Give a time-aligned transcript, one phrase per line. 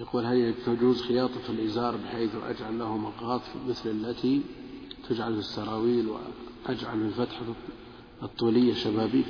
[0.00, 4.42] يقول هل تجوز خياطة الإزار بحيث أجعل له مقاط مثل التي
[5.08, 7.42] تجعل في السراويل وأجعل في الفتحة
[8.22, 9.26] الطولية شبابيك؟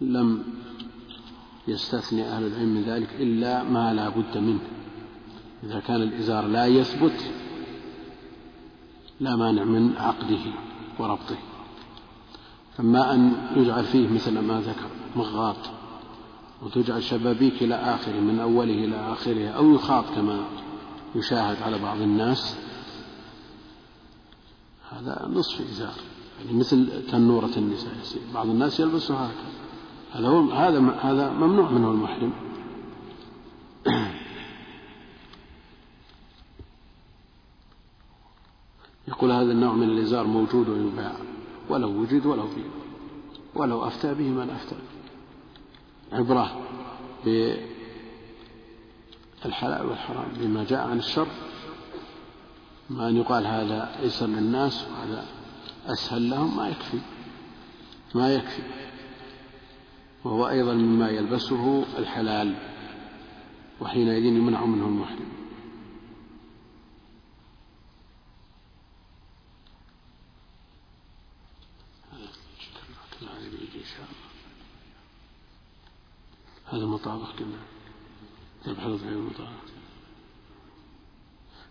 [0.00, 0.44] لم
[1.68, 4.60] يستثني أهل العلم من ذلك إلا ما لا بد منه.
[5.64, 7.30] إذا كان الإزار لا يثبت
[9.20, 10.52] لا مانع من عقده
[10.98, 11.38] وربطه.
[12.80, 15.77] أما أن يجعل فيه مثل ما ذكر مغاط
[16.62, 20.44] وتجعل شبابيك إلى آخره من أوله إلى آخره أو يخاط كما
[21.14, 22.56] يشاهد على بعض الناس.
[24.90, 25.94] هذا نصف إزار.
[26.38, 27.92] يعني مثل تنورة النساء
[28.34, 29.52] بعض الناس يلبسها هكذا.
[30.12, 32.32] هذا هو هذا هذا ممنوع منه المحرم.
[39.08, 41.12] يقول هذا النوع من الإزار موجود ويباع
[41.68, 42.64] ولو وجد ولو بي
[43.54, 44.76] ولو أفتى به من أفتى.
[46.12, 46.60] عبرة
[49.44, 51.28] بالحلال والحرام بما جاء عن الشر
[52.90, 55.24] ما أن يقال هذا أيسر للناس وهذا
[55.86, 56.98] أسهل لهم ما يكفي
[58.14, 58.62] ما يكفي.
[60.24, 62.54] وهو أيضا مما يلبسه الحلال
[63.80, 65.28] وحينئذ يمنع منه المحرم.
[76.78, 77.58] هذا مطابق كما
[78.66, 79.68] يبحث في المطابق.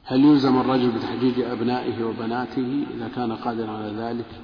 [0.04, 4.42] هل يلزم الرجل بتحجيج أبنائه وبناته إذا كان قادرا على ذلك؟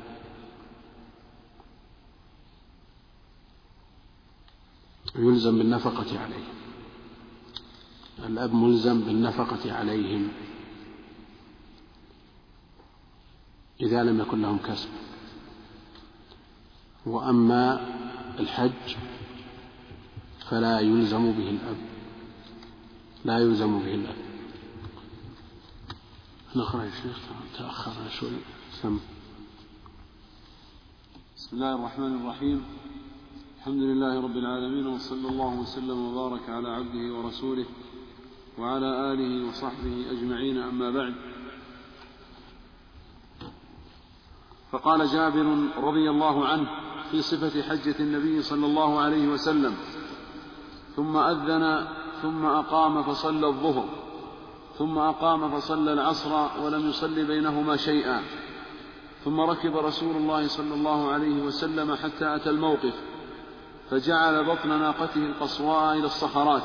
[5.15, 6.53] يلزم بالنفقة عليهم
[8.19, 10.29] الأب ملزم بالنفقة عليهم.
[13.81, 14.89] إذا لم يكن لهم كسب.
[17.05, 17.87] وأما
[18.39, 18.95] الحج
[20.49, 21.77] فلا يلزم به الأب.
[23.25, 24.15] لا يلزم به الأب.
[26.55, 27.17] نقرأ يا شيخ
[27.57, 28.29] تأخرنا شوي.
[28.81, 28.99] سم.
[31.37, 32.63] بسم الله الرحمن الرحيم.
[33.57, 37.65] الحمد لله رب العالمين وصلى الله وسلم وبارك على عبده ورسوله
[38.57, 41.13] وعلى آله وصحبه أجمعين أما بعد.
[44.71, 46.67] فقال جابر رضي الله عنه
[47.11, 50.02] في صفة حجة النبي صلى الله عليه وسلم
[50.95, 51.87] ثم أذن
[52.21, 53.85] ثم أقام فصلى الظهر
[54.77, 58.21] ثم أقام فصلى العصر ولم يصل بينهما شيئا.
[59.25, 62.93] ثم ركب رسول الله صلى الله عليه وسلم حتى أتى الموقف
[63.89, 66.63] فجعل بطن ناقته القصواء إلى الصخرات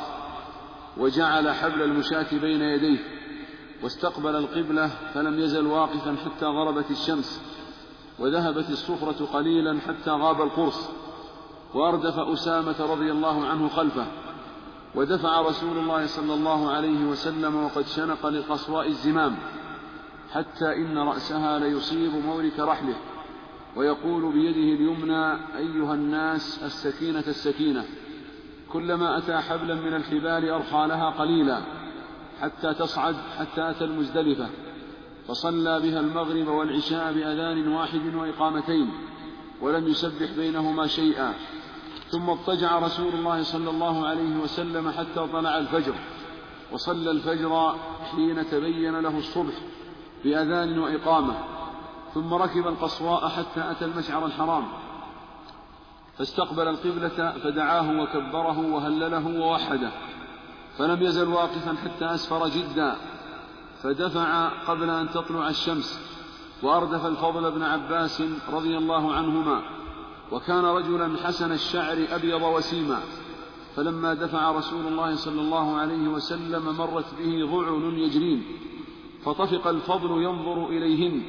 [0.96, 2.98] وجعل حبل المشاة بين يديه
[3.82, 7.42] واستقبل القبلة فلم يزل واقفا حتى غربت الشمس
[8.18, 10.88] وذهبت الصفرة قليلا حتى غاب القرص.
[11.74, 14.06] وأردف أسامة رضي الله عنه خلفه
[14.94, 19.36] ودفع رسول الله صلى الله عليه وسلم وقد شنق للقصواء الزمام
[20.32, 22.94] حتى إن رأسها ليصيب مورك رحله
[23.76, 27.84] ويقول بيده اليمنى أيها الناس السكينة السكينة
[28.72, 31.60] كلما أتى حبلا من الحبال أرخى لها قليلا
[32.40, 34.48] حتى تصعد حتى أتى المزدلفة
[35.28, 38.90] فصلى بها المغرب والعشاء بأذان واحد وإقامتين
[39.60, 41.34] ولم يسبح بينهما شيئا.
[42.10, 45.94] ثم اضطجع رسول الله صلى الله عليه وسلم حتى طلع الفجر
[46.72, 47.74] وصلى الفجر
[48.10, 49.54] حين تبين له الصبح
[50.24, 51.34] بأذان وإقامة
[52.14, 54.68] ثم ركب القصواء حتى أتى المشعر الحرام
[56.18, 59.90] فاستقبل القبلة فدعاه وكبره وهلله ووحده
[60.78, 62.96] فلم يزل واقفا حتى أسفر جدا
[63.82, 66.00] فدفع قبل أن تطلع الشمس
[66.62, 69.77] وأردف الفضل بن عباس رضي الله عنهما.
[70.32, 73.00] وكان رجلا حسن الشعر أبيض وسيما
[73.76, 78.42] فلما دفع رسول الله صلى الله عليه وسلم مرت به ضعن يجرين
[79.24, 81.22] فطفق الفضل ينظر إليهن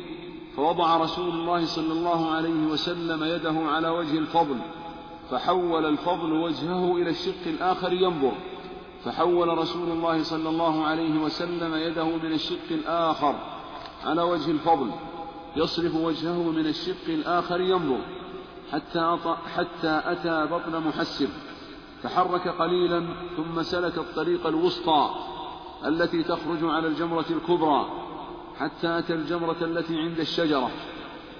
[0.55, 4.57] فوضع رسول الله صلى الله عليه وسلم يده على وجه الفضل
[5.31, 8.31] فحول الفضل وجهه إلى الشق الآخر ينظر
[9.05, 13.35] فحول رسول الله صلى الله عليه وسلم يده من الشق الآخر
[14.05, 14.91] على وجه الفضل
[15.55, 17.99] يصرف وجهه من الشق الآخر ينظر.
[18.71, 19.17] حتى,
[19.55, 21.29] حتى أتى بطن محسب
[22.03, 23.05] تحرك قليلا
[23.37, 25.09] ثم سلك الطريق الوسطى
[25.85, 27.85] التي تخرج على الجمرة الكبرى
[28.59, 30.71] حتى أتى الجمرة التي عند الشجرة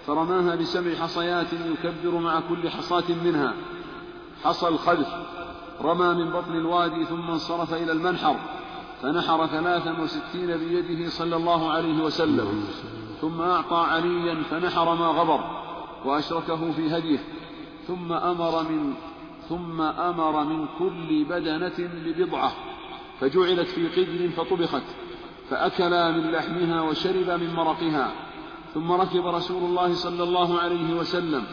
[0.07, 3.53] فرماها بسبع حصيات يكبر مع كل حصاة منها.
[4.43, 5.07] حصى الخلف
[5.81, 8.35] رمى من بطن الوادي ثم انصرف إلى المنحر
[9.01, 12.63] فنحر ثلاثا وستين بيده صلى الله عليه وسلم
[13.21, 15.58] ثم أعطى عليا فنحر ما غبر.
[16.05, 17.19] وأشركه في هديه.
[17.87, 18.93] ثم أمر من
[19.49, 22.51] ثم أمر من كل بدنة ببضعة
[23.19, 24.83] فجعلت في قدر فطبخت
[25.49, 28.11] فأكلا من لحمها وشربا من مرقها.
[28.73, 31.43] ثم ركب رسول الله صلى الله عليه وسلم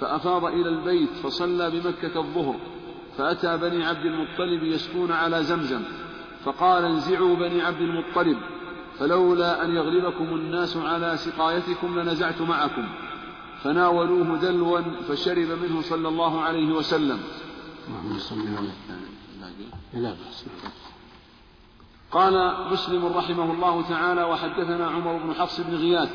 [0.00, 2.56] فأفاض إلى البيت فصلى بمكة الظهر
[3.18, 5.82] فأتى بني عبد المطلب يسكون على زمزم
[6.44, 8.36] فقال انزعوا بني عبد المطلب
[8.98, 12.88] فلولا أن يغلبكم الناس على سقايتكم لنزعت معكم.
[13.64, 17.18] فناولوه دلوا فشرب منه صلى الله عليه وسلم.
[17.88, 18.68] اللهم صل على
[19.94, 20.44] لا بأس.
[22.10, 26.10] قال مسلم رحمه الله تعالى وحدثنا عمر بن حفص بن غياث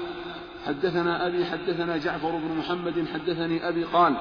[0.65, 4.18] حدثنا أبي حدثنا جعفر بن محمد حدثني أبي قال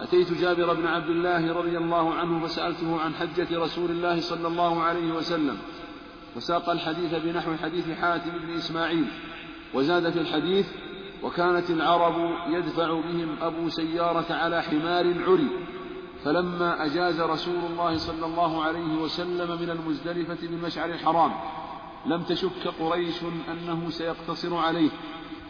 [0.00, 4.82] أتيت جابر بن عبد الله رضي الله عنه فسألته عن حجة رسول الله صلى الله
[4.82, 5.58] عليه وسلم
[6.36, 9.06] وساق الحديث بنحو حديث حاتم بن إسماعيل
[9.74, 10.66] وزاد في الحديث
[11.24, 12.14] وكانت العرب
[12.48, 15.50] يدفع بهم أبو سيارة على حمار عري
[16.24, 21.32] فلما أجاز رسول الله صلى الله عليه وسلم من المزدلفة بالمشعر الحرام
[22.06, 23.22] لم تشك قريش
[23.52, 24.90] أنه سيقتصر عليه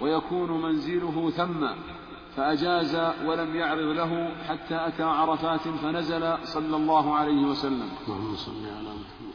[0.01, 1.67] ويكون منزله ثم
[2.37, 2.95] فأجاز
[3.27, 7.89] ولم يعرض له حتى أتى عرفات فنزل صلى الله عليه وسلم.
[8.09, 9.34] اللهم صل على محمد.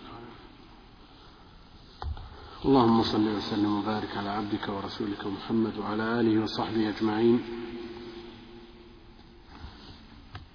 [2.66, 7.40] اللهم صل وسلم وبارك على عبدك ورسولك محمد وعلى آله وصحبه أجمعين.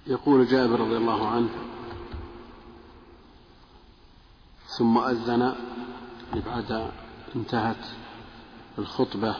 [0.07, 1.49] يقول جابر رضي الله عنه
[4.77, 5.55] ثم أذن
[6.45, 6.91] بعد
[7.35, 7.85] انتهت
[8.79, 9.35] الخطبة.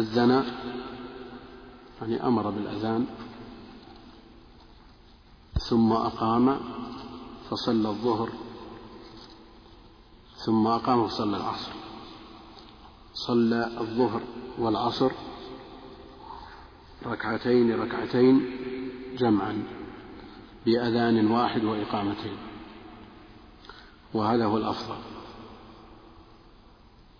[0.00, 0.44] أذن
[2.02, 3.06] يعني أمر بالأذان.
[5.68, 6.60] ثم أقام
[7.50, 8.43] فصلى الظهر.
[10.44, 11.72] ثم أقام فصلى العصر.
[13.14, 14.22] صلى الظهر
[14.58, 15.12] والعصر
[17.06, 18.50] ركعتين ركعتين
[19.18, 19.62] جمعا
[20.66, 22.36] بأذان واحد وإقامتين.
[24.14, 24.96] وهذا هو الأفضل.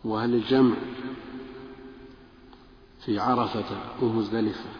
[0.04, 0.76] وهل الجمع
[3.04, 4.70] في عرفة ومزدلفة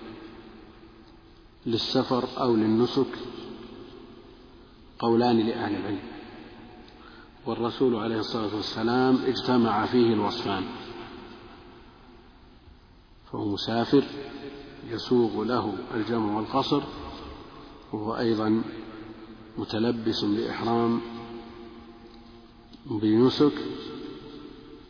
[1.67, 3.19] للسفر أو للنسك
[4.99, 6.14] قولان لأهل العلم؟
[7.47, 10.65] والرسول عليه الصلاة والسلام اجتمع فيه الوصفان.
[13.33, 14.05] فهو مسافر
[14.91, 16.83] يسوغ له الجمع والقصر
[17.93, 18.63] وهو أيضا
[19.59, 21.01] متلبس بإحرام
[22.87, 23.53] بنسك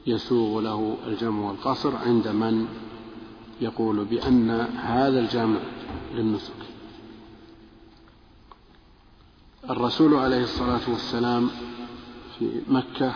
[0.07, 2.67] يسوغ له الجمع والقصر عند من
[3.61, 5.61] يقول بأن هذا الجامع
[6.15, 6.53] للنسك.
[9.71, 11.51] الرسول عليه الصلاة والسلام
[12.39, 13.15] في مكة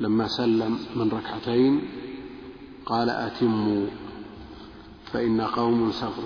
[0.00, 1.88] لما سلم من ركعتين
[2.86, 3.86] قال أتموا
[5.12, 6.22] فإن قوم سفر.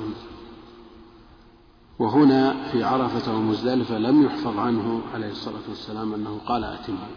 [1.99, 7.09] وهنا في عرفة ومزدلفة لم يحفظ عنه عليه الصلاة والسلام أنه قال أتموا.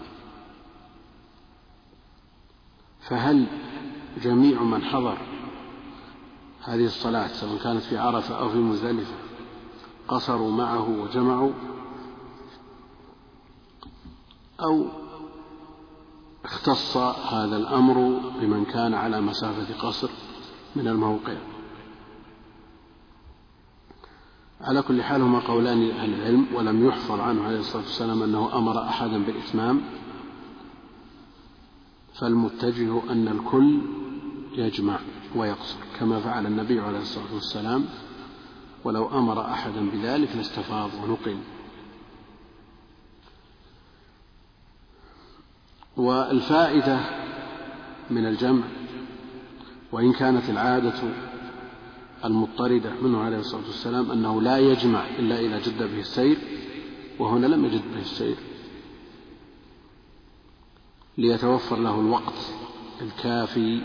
[3.01, 3.45] فهل
[4.23, 5.17] جميع من حضر
[6.63, 9.15] هذه الصلاة سواء كانت في عرفة أو في مزدلفة
[10.07, 11.51] قصروا معه وجمعوا؟
[14.63, 14.85] أو
[16.45, 20.09] اختص هذا الأمر بمن كان على مسافة قصر
[20.75, 21.37] من الموقع.
[24.61, 28.83] على كل حال هما قولان لأهل العلم ولم يحفظ عنه عليه الصلاة والسلام أنه أمر
[28.83, 29.81] أحدا بالإتمام.
[32.13, 33.81] فالمتجه أن الكل
[34.55, 34.99] يجمع
[35.35, 37.85] ويقصر كما فعل النبي عليه الصلاة والسلام.
[38.83, 41.37] ولو أمر أحدا بذلك لاستفاض ونقل.
[45.97, 46.99] والفائدة
[48.09, 48.63] من الجمع
[49.91, 50.93] وإن كانت العادة
[52.25, 56.37] المضطردة منه عليه الصلاة والسلام أنه لا يجمع إلا إذا جد به السير
[57.19, 58.35] وهنا لم يجد به السير.
[61.17, 62.53] ليتوفر له الوقت
[63.01, 63.81] الكافي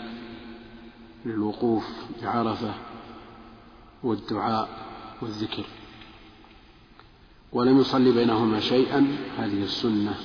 [1.25, 1.87] للوقوف
[2.21, 2.73] بعرفة
[4.03, 4.69] والدعاء
[5.21, 5.65] والذكر.
[7.51, 10.15] ولم يصلي بينهما شيئا هذه السنة.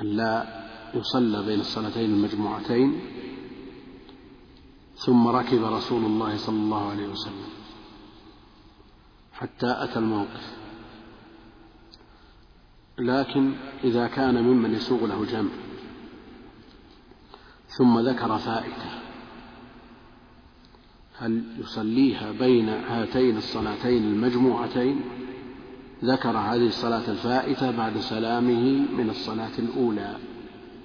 [0.00, 3.00] أن لا يصلى بين الصلاتين المجموعتين
[4.94, 7.50] ثم ركب رسول الله صلى الله عليه وسلم
[9.32, 10.56] حتى أتى الموقف.
[12.98, 13.52] لكن
[13.84, 15.50] إذا كان ممن يسوغ له جمع
[17.78, 19.00] ثم ذكر فائدة
[21.18, 25.19] هل يصليها بين هاتين الصلاتين المجموعتين؟
[26.04, 30.16] ذكر هذه الصلاة الفائتة بعد سلامه من الصلاة الأولى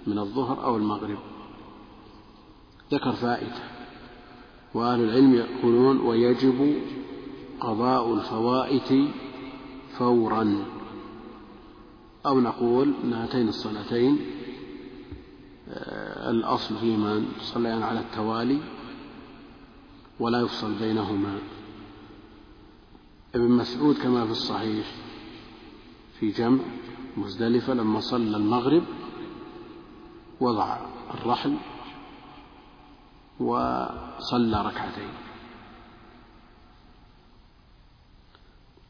[0.07, 1.17] من الظهر أو المغرب.
[2.91, 3.63] ذكر فائتة.
[4.73, 6.81] وأهل العلم يقولون ويجب
[7.59, 9.09] قضاء الفوائت
[9.97, 10.65] فورا.
[12.25, 14.19] أو نقول أن هاتين الصلاتين
[15.69, 18.59] آه، الأصل فيما تصليان على التوالي
[20.19, 21.39] ولا يفصل بينهما.
[23.35, 24.85] ابن مسعود كما في الصحيح
[26.19, 26.59] في جمع
[27.17, 28.83] مزدلفة لما صلى المغرب
[30.39, 30.77] وضع
[31.13, 31.57] الرحل
[33.39, 35.09] وصلى ركعتين.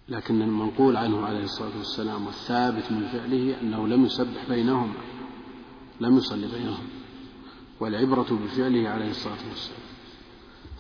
[0.10, 4.94] لكن المنقول عنه عليه الصلاة والسلام والثابت من فعله أنه لم يسبح بينهما
[6.02, 6.88] لم يصلي بينهم
[7.80, 9.80] والعبرة بفعله عليه الصلاة والسلام.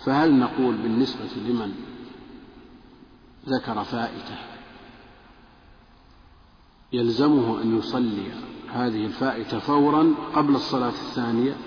[0.05, 1.94] فهل نقول بالنسبة لمن
[3.47, 4.37] ذكر فائتة.
[6.93, 8.31] يلزمه أن يصلي
[8.71, 11.57] هذه الفائتة فورا قبل الصلاة الثانية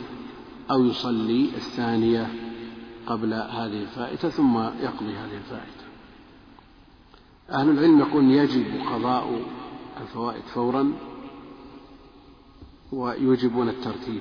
[0.71, 2.35] أو يصلي الثانية
[3.07, 5.89] قبل هذه الفائتة ثم يقضي هذه الفائتة.
[7.51, 9.41] أهل العلم يقول يجب قضاء
[10.01, 10.93] الفوائد فورا
[12.93, 14.21] ويوجبون الترتيب.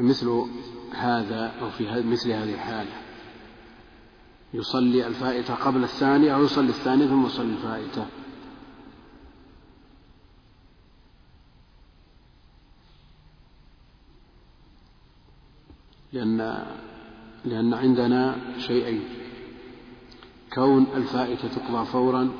[0.00, 0.46] فمثل
[0.92, 2.92] هذا أو في مثل هذه الحالة.
[4.54, 8.06] يصلي الفائتة قبل الثانية أو يصلي الثانية ثم يصلي الفائتة.
[16.12, 16.66] لأن
[17.44, 19.04] لأن عندنا شيئين.
[20.52, 22.30] كون الفائتة تقضى فورا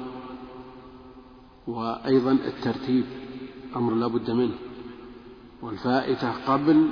[1.67, 3.05] وأيضا الترتيب
[3.77, 4.55] أمر لا بد منه.
[5.63, 6.91] والفائتة قبل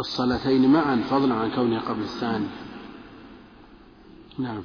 [0.00, 2.46] الصلاتين معا فضلا عن كونها قبل الثاني.
[4.38, 4.62] نعم.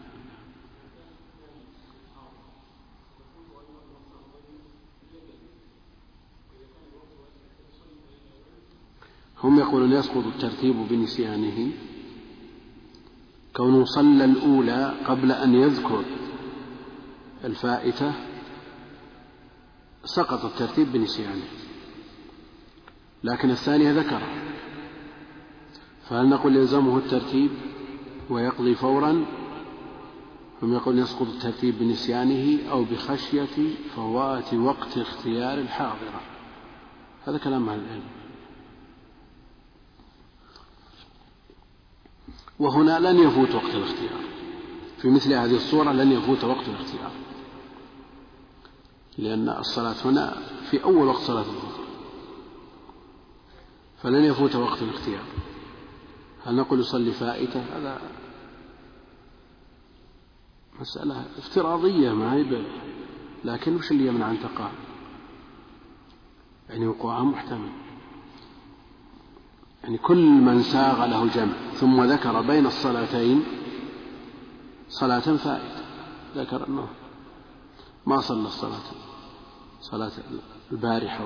[9.43, 11.71] هم يقولون يسقط الترتيب بنسيانه.
[13.55, 16.05] كونه صلى الأولى قبل أن يذكر
[17.43, 18.13] الفائتة
[20.05, 21.47] سقط الترتيب بنسيانه.
[23.23, 24.44] لكن الثانية ذكره
[26.09, 27.51] فهل نقول يلزمه الترتيب
[28.29, 29.25] ويقضي فورا؟
[30.63, 36.21] هم يقول يسقط الترتيب بنسيانه أو بخشية فوات وقت اختيار الحاضرة؟
[37.27, 38.03] هذا كلام أهل العلم.
[42.59, 44.19] وهنا لن يفوت وقت الاختيار.
[44.97, 47.11] في مثل هذه الصورة لن يفوت وقت الاختيار.
[49.17, 50.37] لأن الصلاة هنا
[50.69, 51.85] في أول وقت صلاة الظهر.
[54.03, 55.23] فلن يفوت وقت الاختيار.
[56.45, 58.01] هل نقول يصلي فائتة؟ هذا
[60.79, 62.65] مسألة افتراضية ما هي
[63.43, 64.71] لكن وش اللي يمنع أن تقع؟
[66.69, 67.69] يعني وقوعها محتمل.
[69.83, 73.43] يعني كل من ساغ له جمع ثم ذكر بين الصلاتين
[74.89, 75.85] صلاة فائتة.
[76.35, 76.87] ذكر أنه
[78.05, 78.83] ما صلى الصلاة.
[79.79, 80.11] صلاة
[80.71, 81.23] البارحة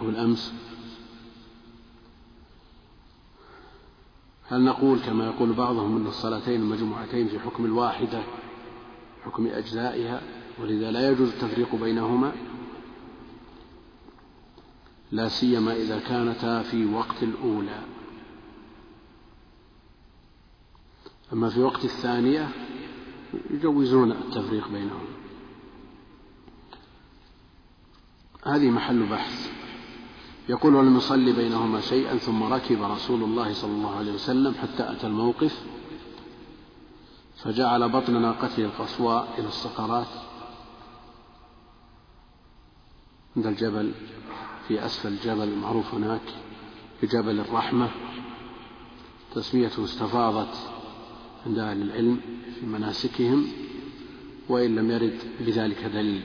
[0.00, 0.54] أو الأمس.
[4.52, 8.22] هل نقول كما يقول بعضهم أن الصلاتين المجموعتين في حكم الواحدة
[9.24, 10.22] حكم أجزائها
[10.60, 12.32] ولذا لا يجوز التفريق بينهما؟
[15.12, 17.82] لا سيما إذا كانتا في وقت الأولى.
[21.32, 22.48] أما في وقت الثانية
[23.50, 25.04] يجوزون التفريق بينهم.
[28.44, 29.61] هذه محل بحث.
[30.52, 35.06] يقول ولم يصلي بينهما شيئا ثم ركب رسول الله صلى الله عليه وسلم حتى أتى
[35.06, 35.62] الموقف
[37.36, 40.06] فجعل بطن ناقته القصواء إلى الصقرات
[43.36, 43.92] عند الجبل
[44.68, 46.34] في أسفل الجبل المعروف هناك
[47.02, 47.90] بجبل الرحمة.
[49.34, 50.56] تسميته استفاضت
[51.46, 52.20] عند أهل العلم
[52.60, 53.46] في مناسكهم
[54.48, 56.22] وإن لم يرد بذلك دليل.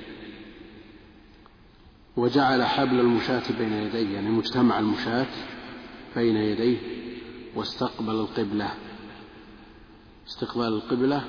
[2.17, 5.27] وجعل حبل المشاة بين يديه يعني مجتمع المشاة
[6.15, 6.77] بين يديه
[7.55, 8.73] واستقبل القبلة.
[10.27, 11.27] استقبال القبلة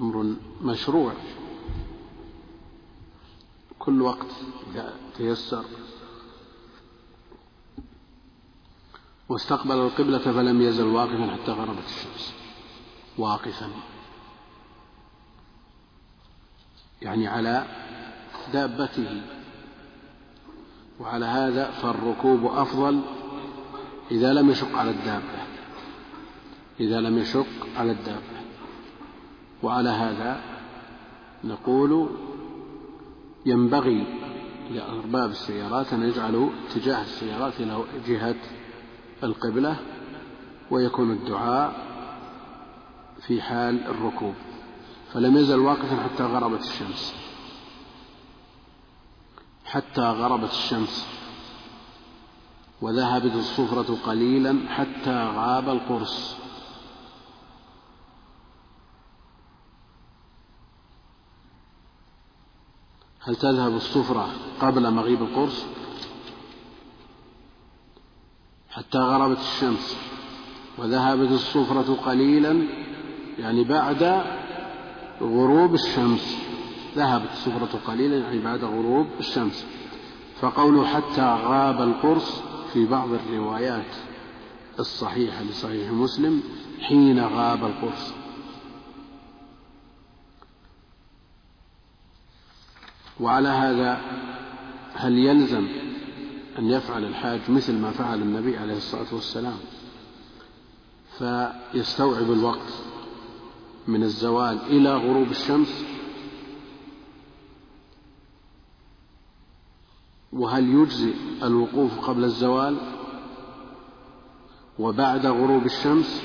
[0.00, 1.12] أمر مشروع.
[3.78, 4.30] كل وقت
[4.70, 5.64] إذا تيسر.
[9.28, 12.34] واستقبل القبلة فلم يزل واقفا حتى غربت الشمس.
[13.18, 13.70] واقفا.
[17.02, 17.66] يعني على
[18.52, 19.22] دابته.
[21.00, 23.00] وعلى هذا فالركوب أفضل
[24.10, 25.40] إذا لم يشق على الدابة.
[26.80, 28.40] إذا لم يشق على الدابة.
[29.62, 30.40] وعلى هذا
[31.44, 32.08] نقول
[33.46, 34.06] ينبغي
[34.70, 38.36] لأرباب السيارات أن يجعلوا اتجاه السيارات إلى جهة
[39.22, 39.76] القبلة
[40.70, 41.74] ويكون الدعاء
[43.26, 44.34] في حال الركوب.
[45.12, 47.29] فلم يزل واقفا حتى غربت الشمس.
[49.70, 51.06] حتى غربت الشمس
[52.82, 56.36] وذهبت الصفرة قليلا حتى غاب القرص.
[63.20, 64.28] هل تذهب الصفرة
[64.60, 65.64] قبل مغيب القرص؟
[68.70, 69.96] حتى غربت الشمس
[70.78, 72.66] وذهبت الصفرة قليلا
[73.38, 74.24] يعني بعد
[75.20, 76.49] غروب الشمس.
[76.96, 79.66] ذهبت الصفرة قليلا يعني بعد غروب الشمس
[80.40, 82.42] فقوله حتى غاب القرص
[82.72, 83.94] في بعض الروايات
[84.78, 86.42] الصحيحة لصحيح مسلم
[86.80, 88.12] حين غاب القرص.
[93.20, 94.00] وعلى هذا
[94.94, 95.68] هل يلزم
[96.58, 99.58] أن يفعل الحاج مثل ما فعل النبي عليه الصلاة والسلام؟
[101.18, 102.72] فيستوعب الوقت
[103.88, 105.84] من الزوال إلى غروب الشمس
[110.32, 112.76] وهل يجزي الوقوف قبل الزوال
[114.78, 116.22] وبعد غروب الشمس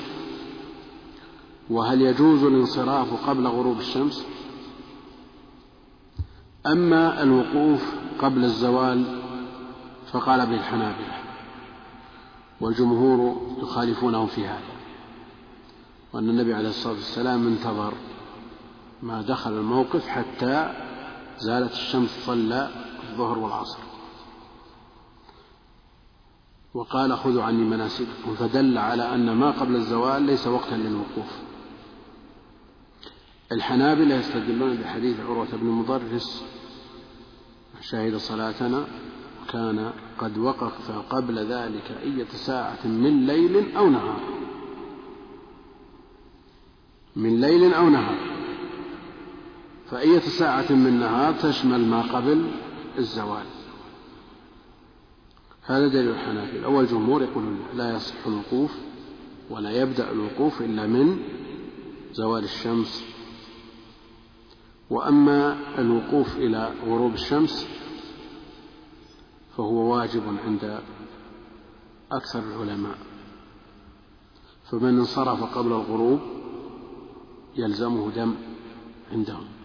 [1.70, 4.26] وهل يجوز الانصراف قبل غروب الشمس
[6.66, 9.22] أما الوقوف قبل الزوال
[10.12, 11.16] فقال به الحنابلة
[12.60, 14.76] والجمهور يخالفونهم في هذا
[16.12, 17.92] وأن النبي عليه الصلاة والسلام انتظر
[19.02, 20.72] ما دخل الموقف حتى
[21.38, 22.70] زالت الشمس صلى
[23.10, 23.85] الظهر والعصر
[26.76, 31.38] وقال خذوا عني مناسككم فدل على أن ما قبل الزوال ليس وقتا للوقوف.
[33.52, 36.44] الحنابلة يستدلون بحديث عروة بن مضرس
[37.80, 38.86] شهد صلاتنا
[39.52, 44.20] كان قد وقف قبل ذلك أية ساعة من ليل أو نهار.
[47.16, 48.18] من ليل أو نهار.
[49.90, 52.50] فأية ساعة من نهار تشمل ما قبل
[52.98, 53.55] الزوال.
[55.66, 56.64] هذا دليل الحنابلة.
[56.64, 58.70] أول جمهور يقولون لا يصح الوقوف
[59.50, 61.18] ولا يبدأ الوقوف إلا من
[62.12, 63.04] زوال الشمس.
[64.90, 67.66] وأما الوقوف إلى غروب الشمس
[69.56, 70.80] فهو واجب عند
[72.12, 72.98] أكثر العلماء.
[74.70, 76.20] فمن انصرف قبل الغروب
[77.56, 78.34] يلزمه دم
[79.12, 79.55] عندهم.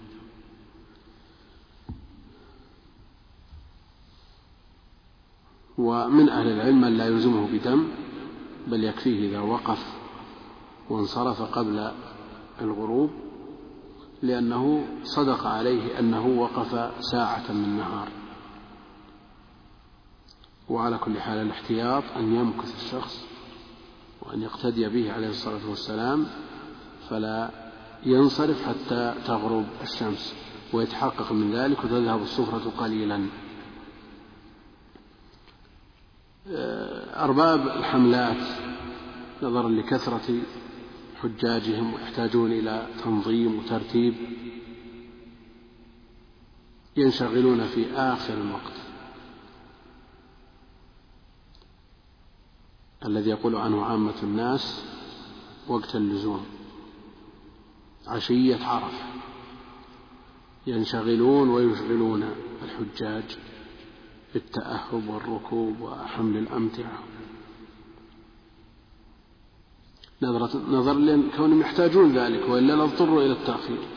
[5.78, 7.88] ومن أهل العلم من لا يلزمه بدم
[8.68, 9.86] بل يكفيه إذا وقف
[10.90, 11.92] وانصرف قبل
[12.62, 13.10] الغروب
[14.22, 18.08] لأنه صدق عليه أنه وقف ساعة من نهار
[20.70, 23.26] وعلى كل حال الاحتياط أن يمكث الشخص
[24.22, 26.26] وأن يقتدي به عليه الصلاة والسلام
[27.10, 27.50] فلا
[28.06, 30.36] ينصرف حتى تغرب الشمس
[30.74, 33.28] ويتحقق من ذلك وتذهب الصفرة قليلا.
[36.48, 38.44] أرباب الحملات
[39.44, 40.42] نظرا لكثرة
[41.22, 44.14] حجاجهم ويحتاجون إلى تنظيم وترتيب
[46.98, 48.74] ينشغلون في آخر الوقت.
[53.06, 54.86] الذي يقول عنه عامة الناس
[55.68, 56.46] وقت اللزوم.
[58.08, 59.06] عشية عرفة.
[60.68, 62.24] ينشغلون ويشغلون
[62.64, 63.38] الحجاج
[64.34, 67.00] بالتأهب والركوب وحمل الأمتعة.
[70.22, 73.88] نظرة نظر لكونهم يحتاجون ذلك وإلا لاضطروا إلى التأخير.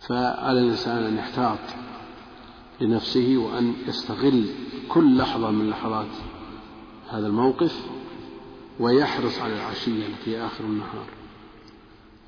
[0.00, 1.58] فعلى الإنسان أن يحتاط
[2.80, 4.46] لنفسه وأن يستغل
[4.88, 6.10] كل لحظة من لحظات
[7.08, 7.86] هذا الموقف
[8.80, 11.06] ويحرص على العشية التي آخر النهار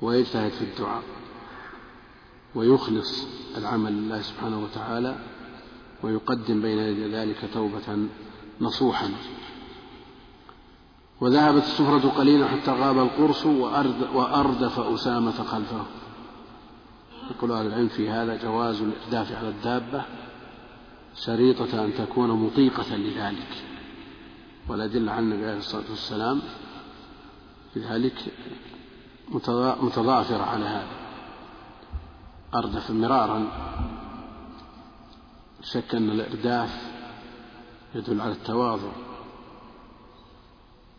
[0.01, 1.03] ويجتهد في الدعاء.
[2.55, 5.15] ويخلص العمل لله سبحانه وتعالى
[6.03, 8.07] ويقدم بين يدي ذلك توبة
[8.61, 9.11] نصوحا.
[11.21, 15.85] وذهبت السفرة قليلا حتى غاب القرص وأرد وأردف أسامة خلفه.
[17.31, 20.03] يقول أهل العلم في هذا جواز الإرداف على الدابة
[21.15, 23.63] شريطة أن تكون مطيقة لذلك.
[24.69, 26.41] والأدلة عن النبي عليه الصلاة والسلام
[27.73, 28.15] في ذلك
[29.81, 31.04] متضافرة على هذا.
[32.55, 33.47] أردف مرارا
[35.61, 36.91] شك أن الإرداف
[37.95, 38.91] يدل على التواضع.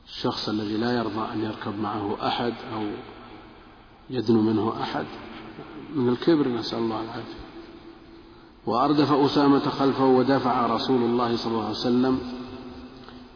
[0.06, 2.86] الشخص الذي لا يرضى أن يركب معه أحد أو
[4.10, 5.06] يدنو منه أحد
[5.94, 7.46] من الكبر نسأل الله العافية.
[8.66, 12.18] وأردف أسامة خلفه ودفع رسول الله صلى الله عليه وسلم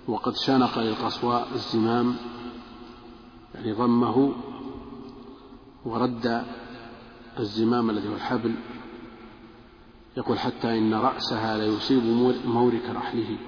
[0.09, 2.17] وقد شنق للقصواء الزمام
[3.55, 4.33] يعني ضمه
[5.85, 6.45] ورد
[7.39, 8.55] الزمام الذي هو الحبل
[10.17, 12.03] يقول حتى إن رأسها ليصيب
[12.45, 13.39] مورك رحله.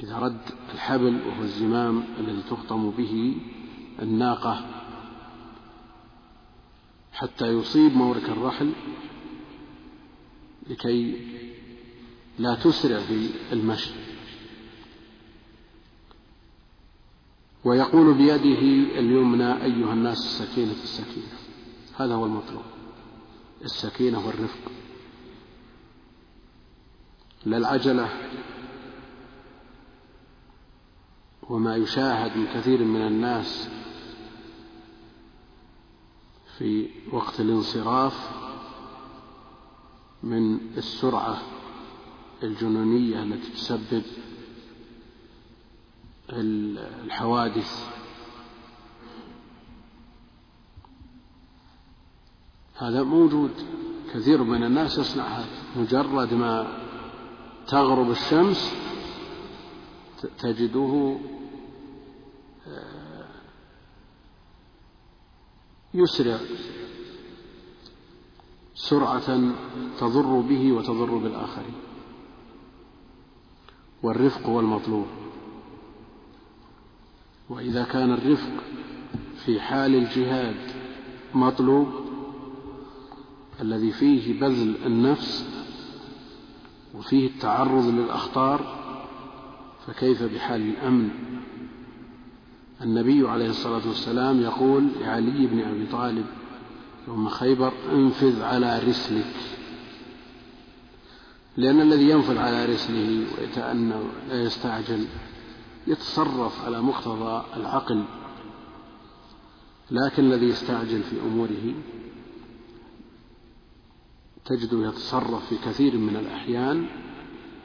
[0.00, 0.40] إذا رد
[0.74, 3.36] الحبل وهو الزمام الذي تخطم به
[4.02, 4.66] الناقة
[7.12, 8.72] حتى يصيب مورك الرحل
[10.70, 11.16] لكي
[12.38, 13.99] لا تسرع في المشي
[17.64, 18.60] ويقول بيده
[18.98, 21.38] اليمنى أيها الناس السكينة السكينة.
[21.96, 22.62] هذا هو المطلوب.
[23.64, 24.72] السكينة والرفق.
[27.46, 28.08] لا العجلة
[31.50, 33.68] وما يشاهد من كثير من الناس
[36.58, 38.30] في وقت الانصراف
[40.22, 41.42] من السرعة
[42.42, 44.02] الجنونية التي تسبب
[46.32, 47.90] الحوادث.
[52.76, 53.50] هذا موجود
[54.14, 56.78] كثير من الناس يصنع هذا مجرد ما
[57.66, 58.74] تغرب الشمس
[60.38, 61.18] تجده
[62.66, 63.24] آه،
[65.94, 66.38] يسرع.
[68.74, 69.40] سرعة
[69.98, 71.74] تضر به وتضر بالآخرين.
[74.02, 75.06] والرفق هو المطلوب
[77.50, 78.52] وإذا كان الرفق
[79.44, 80.56] في حال الجهاد
[81.34, 81.88] مطلوب
[83.60, 85.44] الذي فيه بذل النفس
[86.94, 88.80] وفيه التعرض للأخطار
[89.86, 91.10] فكيف بحال الأمن؟
[92.82, 96.26] النبي عليه الصلاة والسلام يقول لعلي بن أبي طالب
[97.08, 99.34] يوم خيبر أنفذ على رسلك.
[101.56, 103.94] لأن الذي ينفذ على رسله ويتأنى
[104.28, 105.06] لا يستعجل
[105.86, 108.04] يتصرف على مقتضى العقل
[109.90, 111.74] لكن الذي يستعجل في أموره
[114.44, 116.86] تجده يتصرف في كثير من الأحيان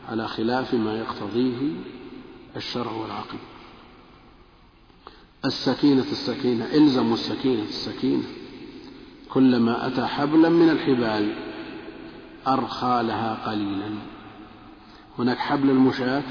[0.09, 1.73] على خلاف ما يقتضيه
[2.55, 3.37] الشرع والعقل.
[5.45, 8.23] السكينة السكينة الزموا السكينة السكينة.
[9.29, 11.35] كلما أتى حبلا من الحبال
[12.47, 13.89] أرخى لها قليلا.
[15.19, 16.23] هناك حبل المشاة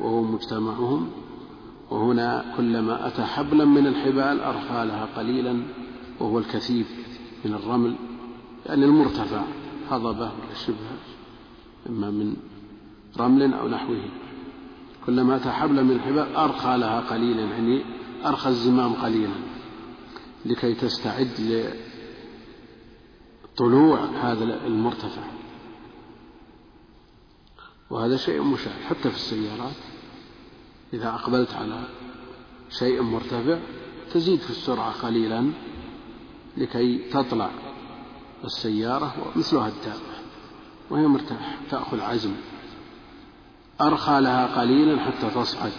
[0.00, 1.10] وهو مجتمعهم
[1.90, 5.62] وهنا كلما أتى حبلا من الحبال أرخى لها قليلا
[6.20, 6.86] وهو الكثيب
[7.44, 7.96] من الرمل
[8.66, 9.42] يعني المرتفع
[9.90, 10.76] هضبة ولا شبه
[11.88, 12.36] إما من
[13.18, 14.02] رمل أو نحوه.
[15.06, 17.82] كلما أتى حبلا من الحبال أرخى لها قليلا يعني
[18.26, 19.34] أرخى الزمام قليلا.
[20.46, 21.64] لكي تستعد
[23.54, 25.35] لطلوع هذا المرتفع.
[27.90, 29.76] وهذا شيء مشاهد حتى في السيارات.
[30.92, 31.88] إذا أقبلت على
[32.70, 33.58] شيء مرتفع
[34.12, 35.52] تزيد في السرعة قليلا
[36.56, 37.50] لكي تطلع
[38.44, 40.16] السيارة مثلها الدابة
[40.90, 42.34] وهي مرتاحة تأخذ عزم.
[43.80, 45.72] أرخى لها قليلا حتى تصعد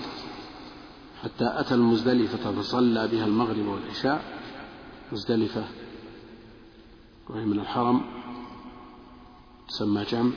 [1.24, 4.40] حتى أتى المزدلفة فصلى بها المغرب والعشاء.
[5.12, 5.64] مزدلفة
[7.30, 8.02] وهي من الحرم
[9.68, 10.32] تسمى جمع.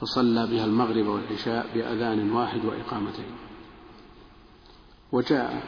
[0.00, 3.32] فصلى بها المغرب والعشاء بأذان واحد وإقامتين.
[5.12, 5.62] وجاء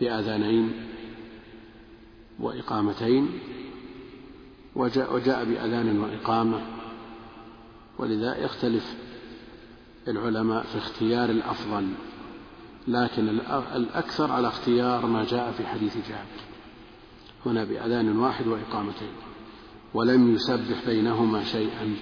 [0.00, 0.72] بأذانين
[2.40, 3.38] وإقامتين
[4.76, 6.60] وجاء, وجاء بأذان وإقامة.
[7.98, 8.96] ولذا يختلف
[10.08, 11.88] العلماء في اختيار الأفضل
[12.88, 13.28] لكن
[13.74, 16.40] الأكثر على اختيار ما جاء في حديث جابر.
[17.46, 19.12] هنا بأذان واحد وإقامتين.
[19.94, 21.96] ولم يسبح بينهما شيئا.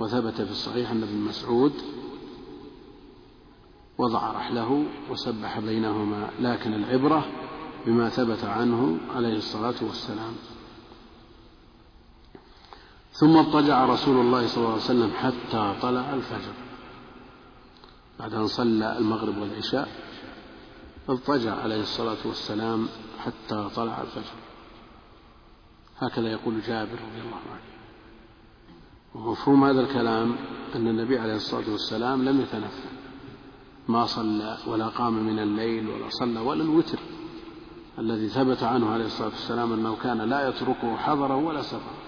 [0.00, 1.72] وثبت في الصحيح أن ابن مسعود
[3.98, 7.26] وضع رحله وسبح بينهما لكن العبرة
[7.86, 10.34] بما ثبت عنه عليه الصلاة والسلام.
[13.12, 16.54] ثم اضطجع رسول الله صلى الله عليه وسلم حتى طلع الفجر.
[18.18, 19.88] بعد أن صلى المغرب والعشاء
[21.08, 24.36] اضطجع عليه الصلاة والسلام حتى طلع الفجر.
[25.98, 27.71] هكذا يقول جابر رضي الله عنه.
[29.14, 30.36] ومفهوم هذا الكلام
[30.74, 32.88] أن النبي عليه الصلاة والسلام لم يتنفل.
[33.88, 36.98] ما صلى ولا قام من الليل ولا صلى ولا الوتر.
[37.98, 42.02] الذي ثبت عنه عليه الصلاة والسلام أنه كان لا يتركه حضرا ولا سفرا.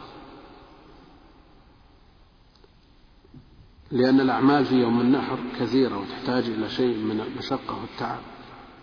[3.90, 8.20] لأن الأعمال في يوم النحر كثيرة وتحتاج إلى شيء من المشقة والتعب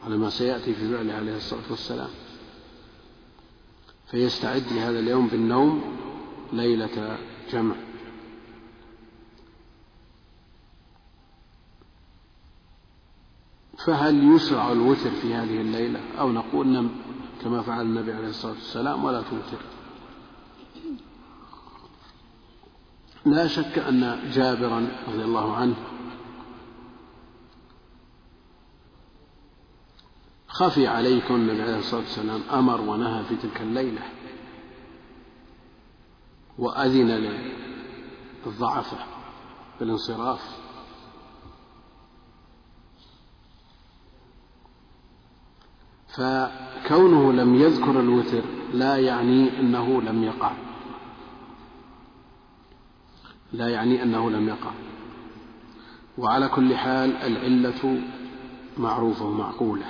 [0.06, 2.10] على ما سيأتي في فعله عليه الصلاة والسلام.
[4.08, 5.82] فيستعد لهذا اليوم بالنوم
[6.54, 7.18] ليلة
[7.52, 7.76] جمع.
[13.86, 16.90] فهل يشرع الوتر في هذه الليلة؟ أو نقول نم
[17.42, 19.64] كما فعل النبي عليه الصلاة والسلام ولا توتر.
[23.26, 25.76] لا شك أن جابرا رضي الله عنه
[30.48, 34.02] خفي عليكم النبي عليه الصلاة والسلام أمر ونهى في تلك الليلة
[36.58, 37.42] وأذن
[38.46, 38.98] للضعفة
[39.80, 40.71] بالانصراف.
[46.16, 48.44] فكونه لم يذكر الوتر
[48.74, 50.52] لا يعني أنه لم يقع.
[53.54, 54.72] لا يعني أنه لم يقع.
[56.18, 58.02] وعلى كل حال العلة
[58.78, 59.86] معروفة ومعقولة.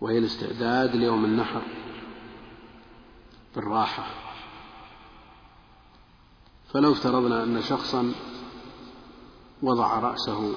[0.00, 1.62] وهي الاستعداد ليوم النحر
[3.54, 4.04] بالراحة.
[6.72, 8.12] فلو افترضنا أن شخصا
[9.62, 10.54] وضع رأسه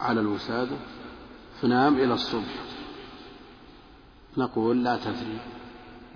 [0.00, 0.76] على الوسادة
[1.62, 2.64] فنام إلى الصبح.
[4.36, 5.40] نقول لا تثري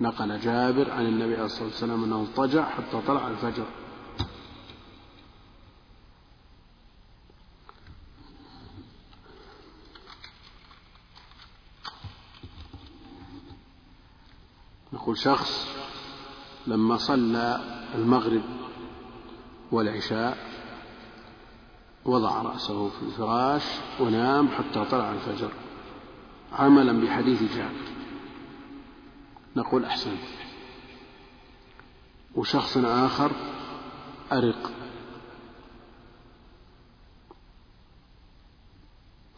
[0.01, 3.65] نقل جابر عن النبي عليه الصلاة والسلام أنه اضطجع حتى طلع الفجر.
[14.93, 15.67] نقول شخص
[16.67, 17.61] لما صلى
[17.95, 18.43] المغرب
[19.71, 20.54] والعشاء
[22.05, 23.63] وضع رأسه في الفراش
[23.99, 25.51] ونام حتى طلع الفجر
[26.53, 27.87] عملا بحديث جابر.
[29.55, 30.17] نقول أحسن
[32.35, 33.31] وشخص آخر
[34.31, 34.71] أرق.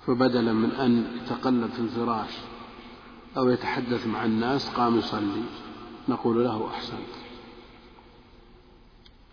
[0.06, 2.30] فبدلا من أن يتقلب في الفراش
[3.38, 5.44] أو يتحدث مع الناس قام يصلي.
[6.10, 7.14] نقول له أحسنت.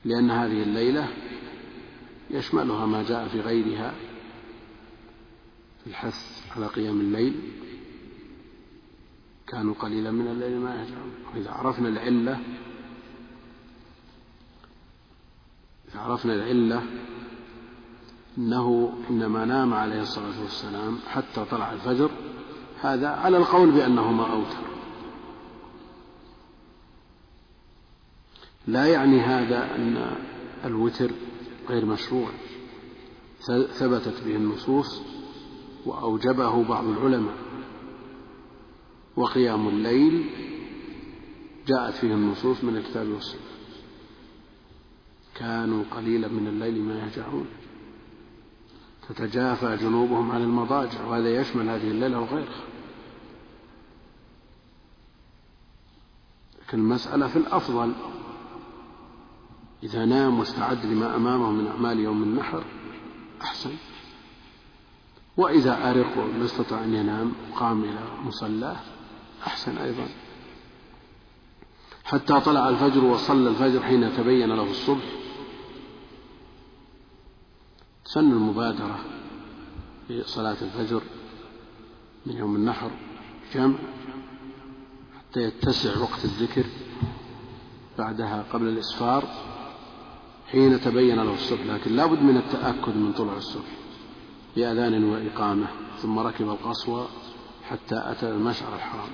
[0.04, 1.08] لأن هذه الليلة
[2.34, 3.94] يشملها ما جاء في غيرها
[5.84, 7.34] في الحث على قيام الليل.
[9.46, 12.40] كانوا قليلا من الليل ما يهجعون وإذا عرفنا العلة
[15.88, 16.82] إذا عرفنا العلة
[18.38, 22.10] أنه إنما نام عليه الصلاة والسلام حتى طلع الفجر
[22.80, 24.64] هذا على القول بأنه ما أوتر.
[28.66, 30.16] لا يعني هذا أن
[30.64, 31.10] الوتر
[31.68, 32.28] غير مشروع.
[33.78, 35.02] ثبتت به النصوص
[35.86, 37.36] وأوجبه بعض العلماء.
[39.16, 40.30] وقيام الليل
[41.66, 43.40] جاءت فيه النصوص من الكتاب والسنة.
[45.34, 47.46] كانوا قليلا من الليل ما يهجعون.
[49.08, 52.64] تتجافى جنوبهم عن المضاجع وهذا يشمل هذه الليلة وغيرها.
[56.62, 57.92] لكن المسألة في الأفضل
[59.84, 62.64] إذا نام واستعد لما أمامه من أعمال يوم النحر
[63.42, 63.70] أحسن.
[65.36, 68.76] وإذا أرق وما استطاع أن ينام قام إلى مصلاه
[69.46, 70.08] أحسن أيضا.
[72.04, 75.04] حتى طلع الفجر وصلى الفجر حين تبين له الصبح.
[78.04, 78.98] سن المبادرة
[80.08, 81.02] في صلاة الفجر
[82.26, 82.90] من يوم النحر
[83.54, 83.74] جمع
[85.18, 86.64] حتى يتسع وقت الذكر
[87.98, 89.53] بعدها قبل الإسفار.
[90.52, 93.70] حين تبين له الصبح لكن لا بد من التأكد من طلوع الصبح
[94.56, 95.66] بأذان وإقامة
[96.02, 97.06] ثم ركب القصوى
[97.70, 99.10] حتى أتى المشعر الحرام.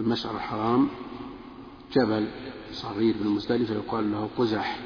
[0.00, 0.88] المشعر الحرام
[1.92, 2.28] جبل
[2.72, 4.78] صغير بالمزدلفة يقال له قزح.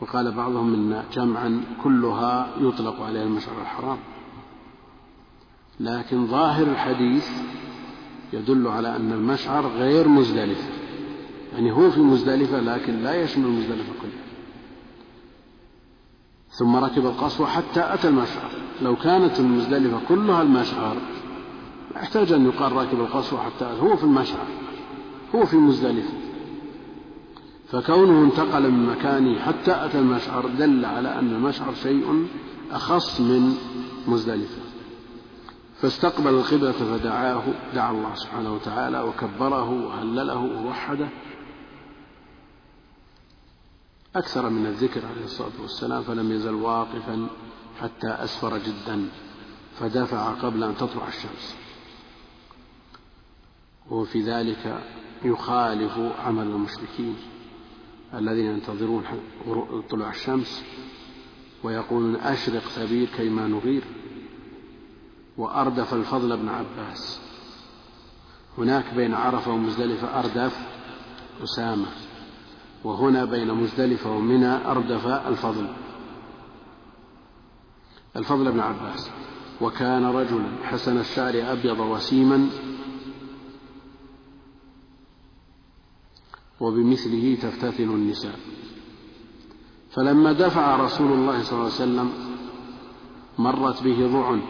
[0.00, 3.98] وقال بعضهم إن جمعا كلها يطلق عليها المشعر الحرام.
[5.80, 7.28] لكن ظاهر الحديث
[8.32, 10.83] يدل على أن المشعر غير مزدلفة
[11.54, 14.24] يعني هو في مزدلفة لكن لا يشمل مزدلفة كلها.
[16.50, 18.50] ثم ركب القصوى حتى أتى المشعر.
[18.82, 20.96] لو كانت المزدلفة كلها المشعر
[21.96, 24.46] يحتاج أن يقال راكب القصوى حتى هو في المشعر
[25.34, 26.14] هو في مزدلفة
[27.68, 32.26] فكونه انتقل من مكانه حتى أتى المشعر دل على أن المشعر شيء
[32.70, 33.54] أخص من
[34.08, 34.62] مزدلفة.
[35.80, 37.42] فاستقبل القبلة فدعاه
[37.74, 41.08] دعا الله سبحانه وتعالى وكبره وهلله ووحده.
[44.16, 47.26] أكثر من الذكر عليه الصلاة والسلام فلم يزل واقفا
[47.80, 49.08] حتى أسفر جدا
[49.80, 51.56] فدفع قبل أن تطلع الشمس.
[53.90, 54.82] وفي ذلك
[55.24, 57.16] يخالف عمل المشركين
[58.14, 59.04] الذين ينتظرون
[59.90, 60.64] طلوع الشمس
[61.62, 63.84] ويقولون أشرق ثبير كيما نغير.
[65.36, 67.20] وأردف الفضل بن عباس.
[68.58, 70.58] هناك بين عرفة ومزدلفة أردف
[71.42, 72.03] أسامة.
[72.84, 75.66] وهنا بين مزدلفة ومنى أردف الفضل.
[78.16, 79.10] الفضل بن عباس.
[79.60, 82.48] وكان رجلا حسن الشعر أبيض وسيما
[86.60, 88.38] وبمثله تفتتن النساء.
[89.90, 92.12] فلما دفع رسول الله صلى الله عليه وسلم
[93.38, 94.42] مرت به ضعن.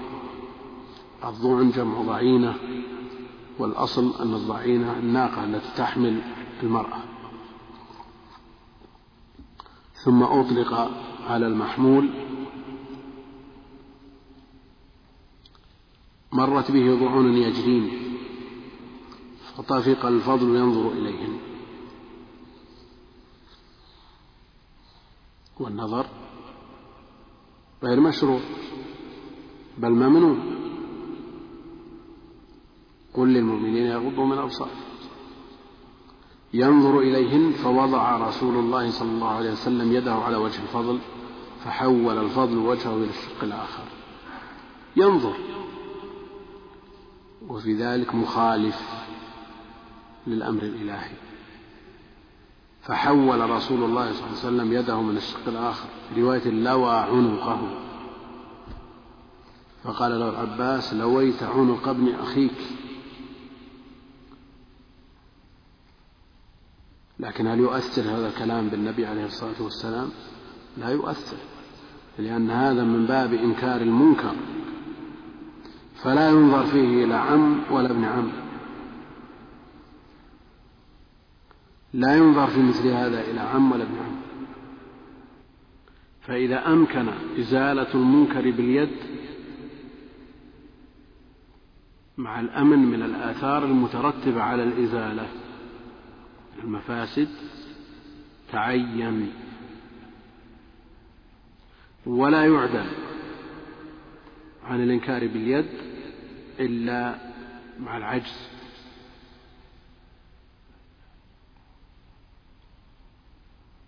[1.25, 2.55] الضعن جمع ضعينة
[3.59, 6.23] والأصل أن الضعينة الناقة التي تحمل
[6.63, 7.14] المرأة.
[10.05, 10.75] ثم أطلق
[11.27, 12.11] على المحمول.
[16.33, 17.91] مرت به ضعون يجرين
[19.57, 21.39] فطفق الفضل ينظر إليهن.
[25.61, 26.07] والنظر
[27.83, 28.41] غير مشروع
[29.79, 30.37] بل ممنوع.
[33.15, 34.84] قل للمؤمنين يغضوا من أبصارهم.
[36.55, 40.99] ينظر إليهن فوضع رسول الله صلى الله عليه وسلم يده على وجه الفضل
[41.65, 43.83] فحول الفضل وجهه إلى الشق الآخر.
[44.97, 45.35] ينظر.
[47.49, 48.83] وفي ذلك مخالف
[50.27, 51.15] للأمر الإلهي.
[52.83, 55.89] فحول رسول الله صلى الله عليه وسلم يده من الشق الآخر.
[56.15, 57.61] في رواية لوى عنقه
[59.85, 62.84] فقال له العباس لويت عنق ابن أخيك.
[67.21, 70.11] لكن هل يؤثر هذا الكلام بالنبي عليه الصلاة والسلام؟
[70.79, 71.37] لا يؤثر
[72.19, 74.35] لأن هذا من باب إنكار المنكر
[76.03, 78.33] فلا ينظر فيه إلى عم ولا ابن عم.
[81.93, 84.17] لا ينظر في مثل هذا إلى عم ولا ابن عم.
[86.21, 88.97] فإذا أمكن إزالة المنكر باليد
[92.17, 95.29] مع الأمن من الآثار المترتبة على الإزالة
[96.65, 97.29] المفاسد
[98.53, 99.33] تعين
[102.07, 102.87] ولا يعدل
[104.65, 105.67] عن الإنكار باليد
[106.61, 107.19] إلا
[107.81, 108.49] مع العجز.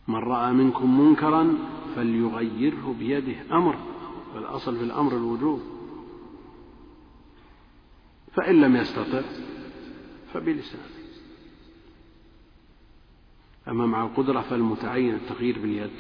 [0.09, 1.59] من رأى منكم منكرا
[1.97, 3.77] فليغيره بيده أمر
[4.35, 5.63] والأصل في الأمر الوجوب.
[8.33, 9.23] فإن لم يستطع
[10.33, 10.96] فبلسانه.
[13.69, 15.91] أما مع القدرة فالمتعين التغيير باليد.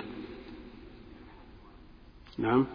[2.38, 2.66] نعم.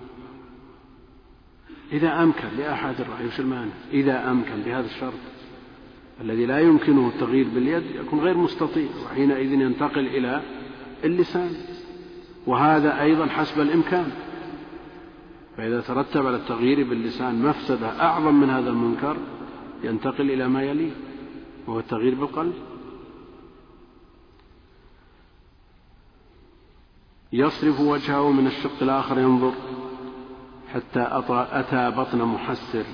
[1.91, 5.13] إذا أمكن لأحد الرأي وش المانع إذا أمكن بهذا الشرط
[6.21, 10.41] الذي لا يمكنه التغيير باليد يكون غير مستطيع وحينئذ ينتقل إلى
[11.03, 11.51] اللسان.
[12.47, 14.11] وهذا أيضا حسب الإمكان.
[15.57, 19.17] فإذا ترتب على التغيير باللسان مفسدة أعظم من هذا المنكر
[19.83, 20.91] ينتقل إلى ما يليه
[21.67, 22.53] وهو التغيير بالقلب.
[27.33, 29.53] يصرف وجهه من الشق الآخر ينظر
[30.73, 32.85] حتى أتى بطن محسر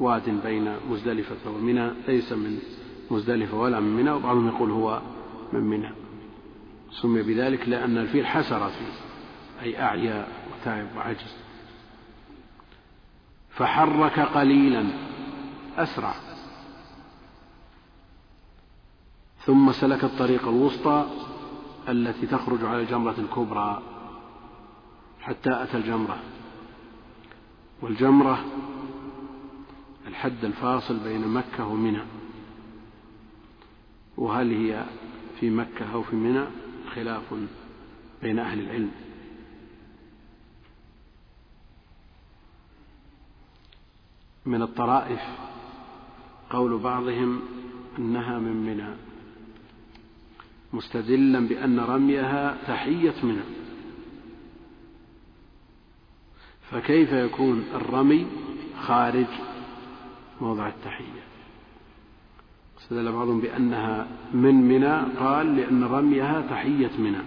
[0.00, 2.58] واد بين مزدلفة ومنى ليس من
[3.10, 5.02] مزدلفة ولا من منى وبعضهم يقول هو
[5.52, 5.90] من منى.
[6.90, 8.92] سمي بذلك لأن الفيل حسر فيه
[9.62, 11.36] أي أعيا وتعب وعجز.
[13.50, 14.86] فحرك قليلا
[15.76, 16.14] أسرع.
[19.38, 21.06] ثم سلك الطريق الوسطى
[21.88, 23.82] التي تخرج على الجمرة الكبرى
[25.20, 26.18] حتى أتى الجمرة.
[27.82, 28.44] والجمرة
[30.06, 32.02] الحد الفاصل بين مكة ومنى.
[34.16, 34.84] وهل هي
[35.40, 36.44] في مكة أو في منى؟
[36.94, 37.34] خلاف
[38.22, 38.90] بين أهل العلم.
[44.46, 45.20] من الطرائف
[46.50, 47.40] قول بعضهم
[47.98, 49.13] إنها من منى.
[50.74, 53.44] مستدلا بأن رميها تحية منى
[56.70, 58.26] فكيف يكون الرمي
[58.80, 59.26] خارج
[60.40, 61.24] موضع التحية؟
[62.80, 67.22] استدل بعضهم بأنها من منى قال لأن رميها تحية منى.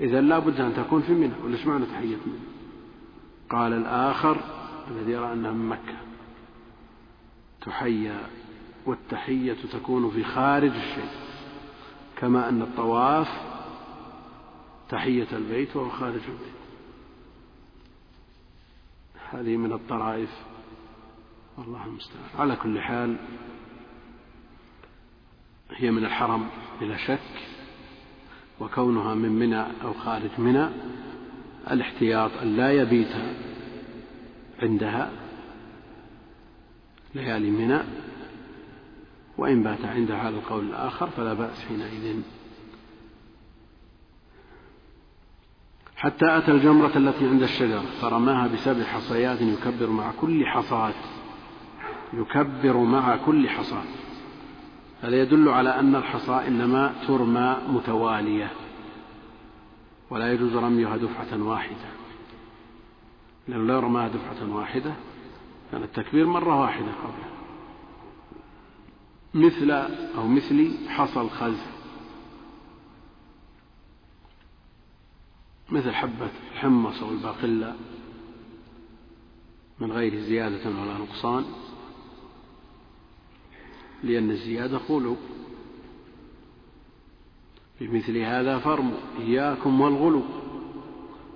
[0.00, 2.44] اذا لا بد أن تكون في منى ولا معنى تحية منى؟
[3.50, 4.36] قال الآخر
[4.90, 5.96] الذي يرى أنها من مكة.
[7.60, 8.20] تحيا
[8.86, 11.10] والتحية تكون في خارج الشيء.
[12.16, 13.28] كما أن الطواف
[14.88, 16.54] تحية البيت وهو خارج البيت.
[19.30, 20.30] هذه من الطرائف.
[21.58, 22.24] والله المستعان.
[22.38, 23.16] على كل حال
[25.70, 26.46] هي من الحرم
[26.80, 27.18] بلا شك
[28.60, 30.68] وكونها من منى أو خارج منى
[31.70, 33.12] الاحتياط أن لا يبيت
[34.62, 35.12] عندها
[37.14, 37.80] ليالي منى
[39.38, 42.22] وإن بات عنده على القول الآخر فلا بأس حينئذ.
[45.96, 50.94] حتى أتى الجمرة التي عند الشجرة فرماها بسبع حصيات يكبر مع كل حصاة.
[52.12, 53.84] يكبر مع كل حصاة.
[55.02, 58.50] هذا يدل على أن الحصى إنما ترمى متوالية؟
[60.10, 61.88] ولا يجوز رميها دفعة واحدة.
[63.48, 64.94] لأنه لو رماها دفعة واحدة
[65.72, 67.33] كان التكبير مرة واحدة قبله
[69.34, 69.70] مثل
[70.16, 71.58] أو مثل حصى الخز
[75.70, 77.76] مثل حبة الحمص أو الباقلة
[79.80, 81.44] من غير زيادة ولا نقصان.
[84.02, 85.16] لأن الزيادة غلو
[87.80, 90.22] بمثل هذا فارموا إياكم والغلو.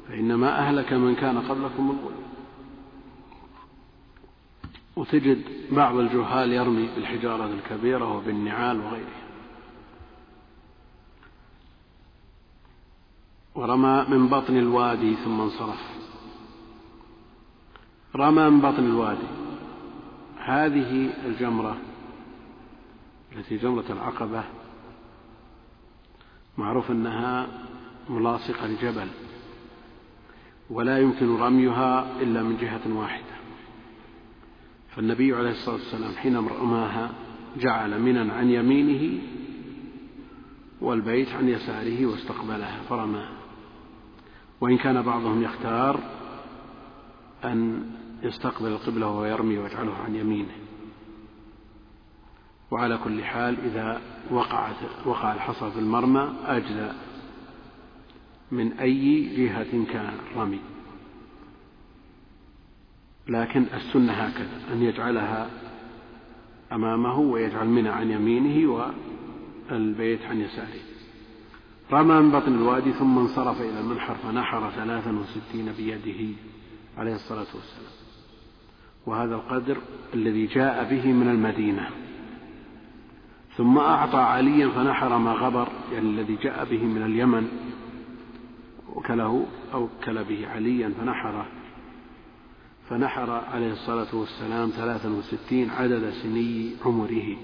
[0.08, 2.18] فإنما أهلك من كان قبلكم الغلو.
[4.98, 9.28] وتجد بعض الجهال يرمي بالحجارة الكبيرة وبالنعال وغيرها.
[13.54, 15.82] ورمى من بطن الوادي ثم انصرف.
[18.16, 19.28] رمى من بطن الوادي.
[20.38, 21.76] هذه الجمرة
[23.36, 24.44] التي جمرة العقبة
[26.58, 27.46] معروف أنها
[28.08, 29.08] ملاصقة لجبل
[30.70, 33.37] ولا يمكن رميها إلا من جهة واحدة.
[34.98, 37.10] فالنبي عليه الصلاة والسلام حين رماها
[37.56, 39.22] جعل منا عن يمينه
[40.80, 43.32] والبيت عن يساره واستقبلها فرماها.
[44.60, 46.00] وإن كان بعضهم يختار
[47.44, 47.86] أن
[48.22, 50.56] يستقبل القبلة وهو يرمي ويجعله عن يمينه.
[52.70, 54.76] وعلى كل حال إذا وقعت
[55.06, 56.92] وقع الحصى في المرمى أجزى
[58.50, 60.60] من أي جهة كان الرمي
[63.28, 65.50] لكن السنة هكذا أن يجعلها
[66.72, 68.88] أمامه ويجعل منى عن يمينه
[69.70, 70.80] والبيت عن يساره.
[71.92, 76.36] رمى من بطن الوادي ثم انصرف إلى المنحر فنحر ثلاثا وستين بيده
[76.98, 77.92] عليه الصلاة والسلام.
[79.06, 79.76] وهذا القدر
[80.14, 81.88] الذي جاء به من المدينة.
[83.56, 87.48] ثم أعطى عليا فنحر ما غبر يعني الذي جاء به من اليمن
[88.94, 91.46] وكله أو كل به عليا فنحره
[92.88, 97.36] فنحر عليه الصلاة والسلام ثلاثا وستين عدد سني عمره.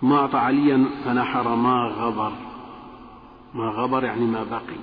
[0.00, 2.32] ثم أعطى عليا فنحر ما غبر.
[3.54, 4.78] ما غبر يعني ما بقي.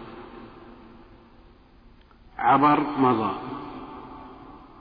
[2.37, 3.33] عبر مضى.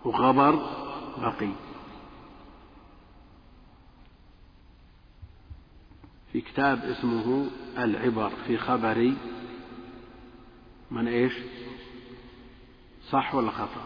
[0.05, 0.55] وغبر
[1.19, 1.53] بقي.
[6.33, 7.47] في كتاب اسمه
[7.79, 9.13] العبر في خبر
[10.91, 11.33] من إيش؟
[13.13, 13.85] صح ولا خطأ؟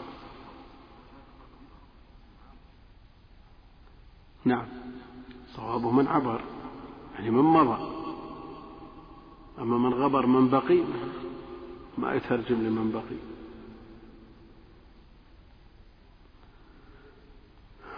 [4.45, 4.67] نعم.
[5.55, 6.41] صوابه من عبر
[7.15, 7.97] يعني من مضى.
[9.59, 10.83] أما من غبر من بقي
[11.99, 13.17] ما يترجم لمن بقي.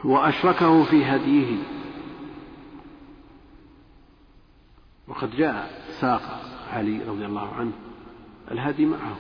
[0.05, 1.63] وأشركه في هديه.
[5.09, 7.73] وقد جاء ساق علي رضي الله عنه
[8.51, 9.19] الهدي معه.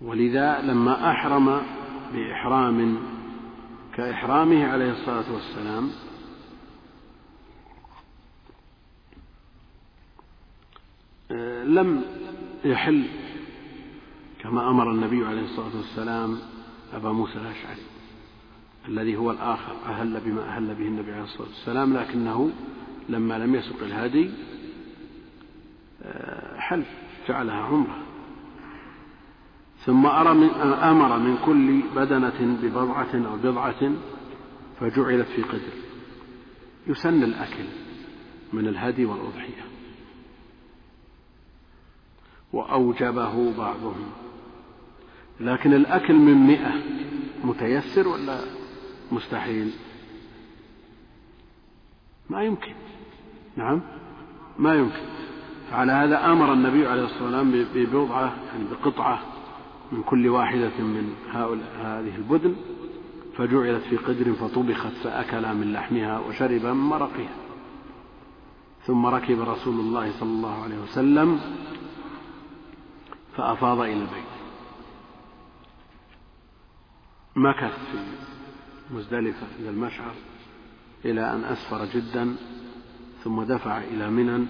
[0.00, 1.62] ولذا لما أحرم
[2.12, 2.98] بإحرام
[3.94, 5.90] كإحرامه عليه الصلاة والسلام
[11.64, 12.02] لم
[12.64, 13.04] يحل
[14.40, 16.38] كما أمر النبي عليه الصلاة والسلام
[16.94, 17.82] أبا موسى الأشعري
[18.88, 22.50] الذي هو الآخر أهل بما أهل به النبي عليه الصلاة والسلام لكنه
[23.08, 24.30] لما لم يسق الهدي
[26.56, 26.84] حل
[27.28, 28.07] جعلها عمرة.
[29.84, 33.92] ثم أمر من كل بدنة ببضعة أو بضعة
[34.80, 35.72] فجعلت في قدر.
[36.86, 37.64] يسن الأكل
[38.52, 39.64] من الهدي والأضحية.
[42.52, 44.10] وأوجبه بعضهم.
[45.40, 46.72] لكن الأكل من مئة
[47.44, 48.40] متيسر ولا
[49.12, 49.72] مستحيل؟
[52.30, 52.74] ما يمكن.
[53.56, 53.82] نعم؟
[54.58, 55.02] ما يمكن.
[55.70, 59.37] فعلى هذا أمر النبي عليه الصلاة والسلام ببضعة يعني بقطعة
[59.92, 62.56] من كل واحدة من هؤلاء هذه البدن
[63.36, 67.34] فجعلت في قدر فطبخت فأكلا من لحمها وشرب من مرقها.
[68.86, 71.40] ثم ركب رسول الله صلى الله عليه وسلم
[73.36, 74.24] فأفاض إلى البيت.
[77.36, 80.14] مكث في مزدلفة إلى المشعر
[81.04, 82.36] إلى أن أسفر جدا
[83.24, 84.46] ثم دفع إلى منى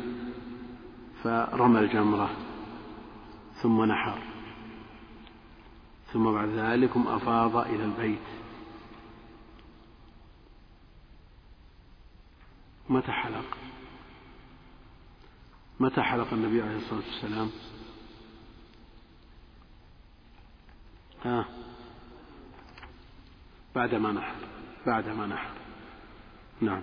[1.23, 2.31] فرمى الجمرة
[3.63, 4.38] ثم نحر.
[6.13, 8.19] ثم بعد ذلكم أفاض إلى البيت.
[12.89, 13.57] متى حلق؟
[15.81, 17.51] متى حلق النبي عليه الصلاة والسلام؟
[21.25, 21.45] ها؟
[23.75, 24.35] بعدما نحر
[24.87, 25.51] بعدما نحر
[26.61, 26.83] نعم.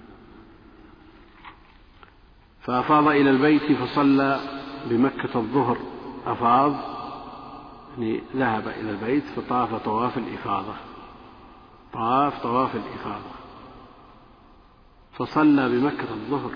[2.61, 4.39] فأفاض إلى البيت فصلى
[4.85, 5.77] بمكة الظهر.
[6.25, 6.94] أفاض
[7.97, 10.75] يعني ذهب إلى البيت فطاف طواف الإفاضة.
[11.93, 13.35] طاف طواف الإفاضة.
[15.13, 16.51] فصلى بمكة الظهر.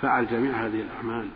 [0.00, 1.30] فعل جميع هذه الأعمال.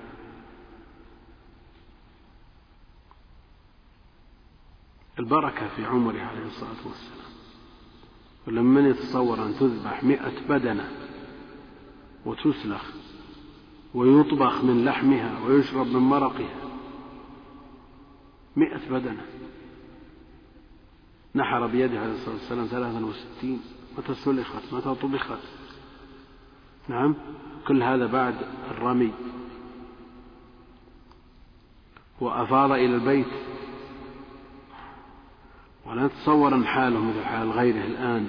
[5.18, 7.28] البركة في عمره عليه الصلاة والسلام.
[8.46, 10.90] ولما يتصور أن تذبح مئة بدنة
[12.26, 12.82] وتسلخ
[13.94, 16.67] ويطبخ من لحمها ويشرب من مرقها
[18.58, 19.26] مئة بدنة.
[21.34, 23.60] نحر بيده عليه الصلاة والسلام ثلاثا وستين.
[23.98, 25.38] متى سلخت متى طبخت
[26.88, 27.14] نعم
[27.66, 28.34] كل هذا بعد
[28.70, 29.12] الرمي.
[32.20, 33.32] وأفاض إلى البيت.
[35.86, 38.28] ولا نتصور أن حاله مثل حال غيره الآن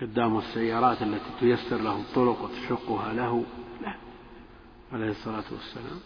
[0.00, 3.44] قدامه السيارات التي تيسر له الطرق وتشقها له.
[3.82, 3.94] لا
[4.92, 6.00] عليه الصلاة والسلام.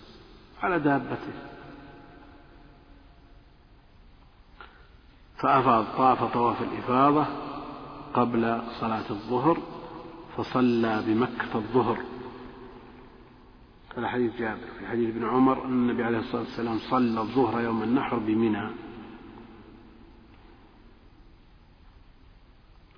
[0.63, 1.56] على دابته.
[5.37, 7.27] فأفاض طاف طواف الإفاضة
[8.15, 9.59] قبل صلاة الظهر
[10.37, 11.99] فصلى بمكة الظهر.
[13.97, 17.83] هذا حديث جابر في حديث ابن عمر أن النبي عليه الصلاة والسلام صلى الظهر يوم
[17.83, 18.71] النحر بمنى.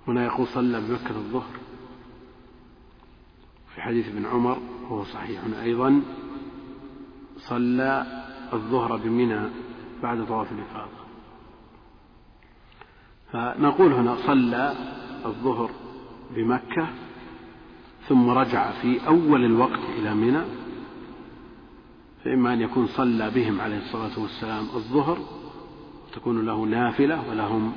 [0.07, 1.59] هنا يقول صلى بمكة الظهر.
[3.75, 6.01] في حديث ابن عمر وهو صحيح أيضا
[7.37, 8.05] صلى
[8.53, 9.49] الظهر بمنى
[10.03, 10.98] بعد طواف الإفاضة.
[13.31, 14.75] فنقول هنا صلى
[15.25, 15.69] الظهر
[16.35, 16.87] بمكة
[18.07, 20.41] ثم رجع في أول الوقت إلى منى
[22.23, 25.17] فإما أن يكون صلى بهم عليه الصلاة والسلام الظهر
[26.13, 27.73] تكون له نافلة ولهم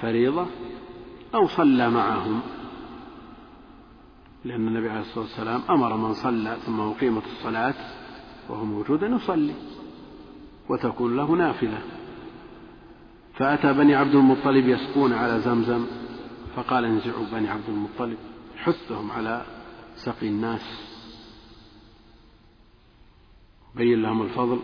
[0.00, 0.46] فريضة
[1.34, 2.40] أو صلى معهم
[4.44, 7.74] لأن النبي عليه الصلاة والسلام أمر من صلى ثم أقيمت الصلاة
[8.48, 9.54] وهو موجود أن يصلي
[10.68, 11.78] وتكون له نافلة.
[13.36, 15.86] فأتى بني عبد المطلب يسقون على زمزم
[16.56, 18.18] فقال انزعوا بني عبد المطلب
[18.56, 19.44] حثهم على
[19.96, 20.60] سقي الناس.
[23.74, 24.60] بين لهم الفضل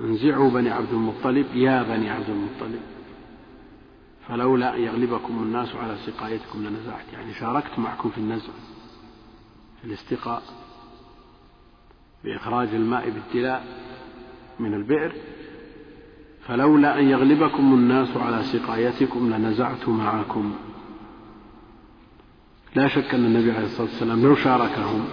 [0.00, 2.80] انزعوا بني عبد المطلب يا بني عبد المطلب.
[4.28, 8.52] فلولا أن يغلبكم الناس على سقايتكم لنزعت يعني شاركت معكم في النزع
[9.80, 10.42] في الاستقاء
[12.24, 13.64] بإخراج الماء بالتلاء
[14.60, 15.12] من البئر
[16.46, 20.54] فلولا أن يغلبكم الناس على سقايتكم لنزعت معكم.
[22.74, 25.04] لا شك أن النبي عليه الصلاة والسلام لو شاركهم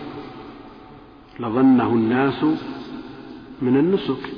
[1.39, 2.43] لظنه الناس
[3.61, 4.33] من النسك.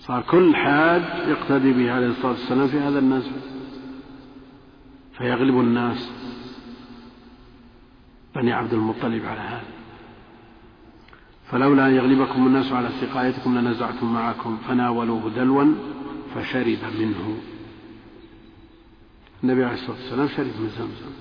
[0.00, 3.30] صار كل حاج يقتدي به عليه الصلاة والسلام في هذا النزع.
[5.18, 6.10] فيغلب الناس
[8.34, 9.77] بني عبد المطلب على هذا.
[11.50, 15.74] فلولا أن يغلبكم الناس على سقايتكم لنزعتم معكم فناولوه دلوا
[16.34, 17.36] فشرب منه.
[19.44, 21.12] النبي عليه الصلاة والسلام شرب من زمزم.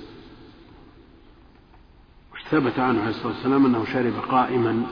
[2.50, 4.84] ثبت عنه عليه الصلاة والسلام؟ أنه شرب قائما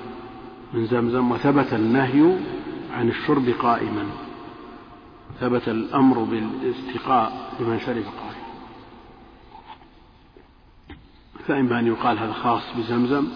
[0.73, 2.37] من زمزم وثبت النهي
[2.93, 4.05] عن الشرب قائما.
[5.39, 8.45] ثبت الأمر بالاستقاء لمن شرب قائما.
[11.47, 13.27] فإما أن يقال هذا خاص بزمزم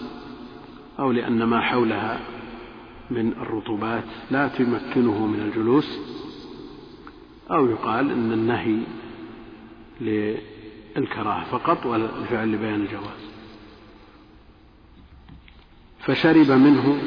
[0.99, 2.19] أو لأن ما حولها
[3.11, 5.99] من الرطوبات لا تمكنه من الجلوس
[7.51, 8.77] أو يقال أن النهي
[10.01, 13.29] للكراهة فقط والفعل لبيان الجواز.
[15.99, 16.97] فشرب منه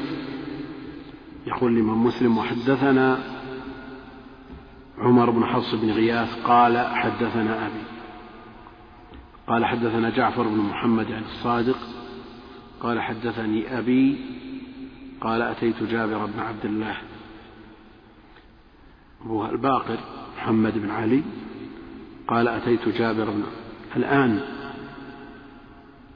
[1.47, 3.19] يقول الإمام مسلم وحدثنا
[4.99, 7.83] عمر بن حفص بن غياث قال حدثنا أبي
[9.47, 11.79] قال حدثنا جعفر بن محمد عن الصادق
[12.83, 14.21] قال حدثني أبي
[15.21, 16.97] قال أتيت جابر بن عبد الله.
[19.27, 19.99] هو الباقر
[20.37, 21.23] محمد بن علي.
[22.29, 23.43] قال أتيت جابر بن
[23.97, 24.41] الآن.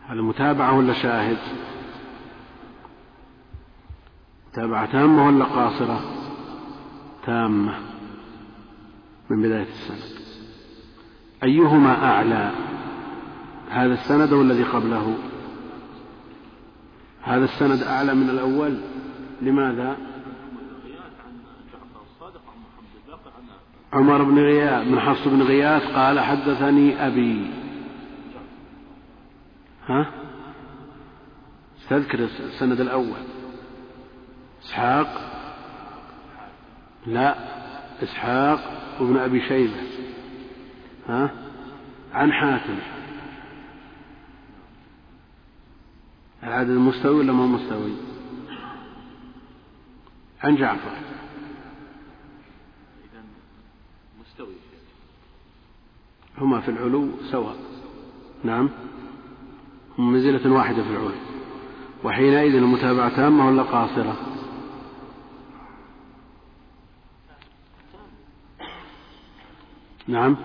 [0.06, 1.38] هذا متابعة ولا شاهد؟
[4.52, 6.00] متابعة تامة ولا قاصرة؟
[7.26, 7.78] تامة.
[9.30, 10.16] من بداية السند.
[11.42, 12.50] أيهما أعلى؟
[13.70, 15.16] هذا السند أو الذي قبله؟
[17.26, 18.78] هذا السند أعلى من الأول.
[19.42, 19.96] لماذا؟
[23.92, 27.50] عمر بن غياث من حفص بن غياث قال حدثني أبي.
[29.88, 30.06] ها؟
[31.78, 33.22] استذكر السند الأول.
[34.64, 35.32] إسحاق؟
[37.06, 37.34] لا
[38.02, 38.60] إسحاق
[39.00, 39.80] وابن أبي شيبة.
[41.08, 41.30] ها؟
[42.12, 42.78] عن حاتم.
[46.46, 47.92] العدد مستوي ولا ما مستوي؟
[50.44, 50.96] عن جعفر.
[54.20, 54.54] مستوي.
[56.38, 57.56] هما في العلو سواء.
[58.44, 58.70] نعم.
[59.98, 61.10] هم منزلة واحدة في العلو.
[62.04, 64.16] وحينئذ المتابعة تامة ولا قاصرة؟
[70.08, 70.36] نعم.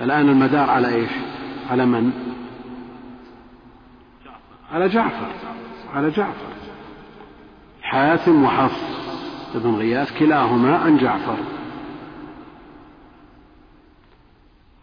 [0.00, 1.10] الآن المدار على إيش؟
[1.70, 2.35] على من؟
[4.72, 5.30] على جعفر
[5.92, 6.52] على جعفر.
[7.82, 8.96] حاتم وحفص
[9.54, 11.36] بن غياث كلاهما عن جعفر.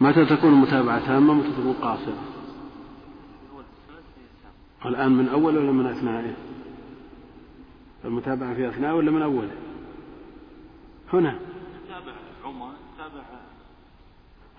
[0.01, 2.17] متى تكون المتابعة تامة متى تكون قاصرة؟
[4.86, 6.34] الآن من أول ولا من أثنائه
[8.05, 9.51] المتابعة في أثناء ولا من أوله
[11.13, 11.39] هنا.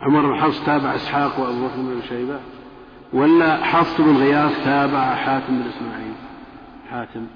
[0.00, 2.40] عمر بن حفص تابع إسحاق وأبو بكر بن شيبة.
[3.14, 6.14] ولا حفص بن غياث تابع حاتم بن إسماعيل.
[6.90, 7.26] حاتم.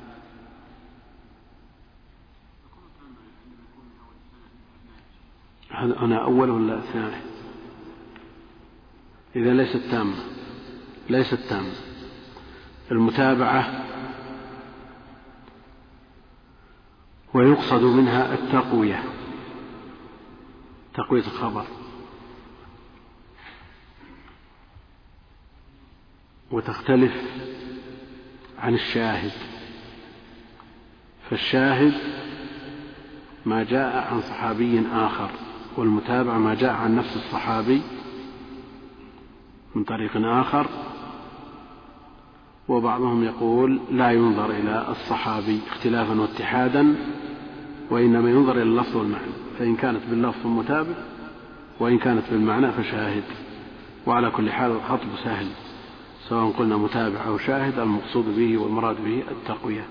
[5.70, 7.20] هذا أنا أول ولا ثاني
[9.36, 10.16] إذا ليست تامة.
[11.10, 11.72] ليست تامة.
[12.90, 13.84] المتابعة
[17.34, 19.04] ويقصد منها التقوية.
[20.94, 21.77] تقوية الخبر.
[26.50, 27.12] وتختلف
[28.58, 29.32] عن الشاهد.
[31.30, 31.92] فالشاهد
[33.46, 35.30] ما جاء عن صحابي آخر
[35.76, 37.82] والمتابع ما جاء عن نفس الصحابي
[39.74, 40.66] من طريق آخر.
[42.68, 46.94] وبعضهم يقول لا ينظر إلى الصحابي اختلافا واتحادا
[47.90, 49.32] وإنما ينظر إلى اللفظ والمعنى.
[49.58, 50.94] فإن كانت باللفظ متابع
[51.80, 53.24] وإن كانت بالمعنى فشاهد.
[54.06, 55.46] وعلى كل حال الخطب سهل.
[56.28, 59.84] سواء قلنا متابع أو شاهد المقصود به والمراد به التقوية.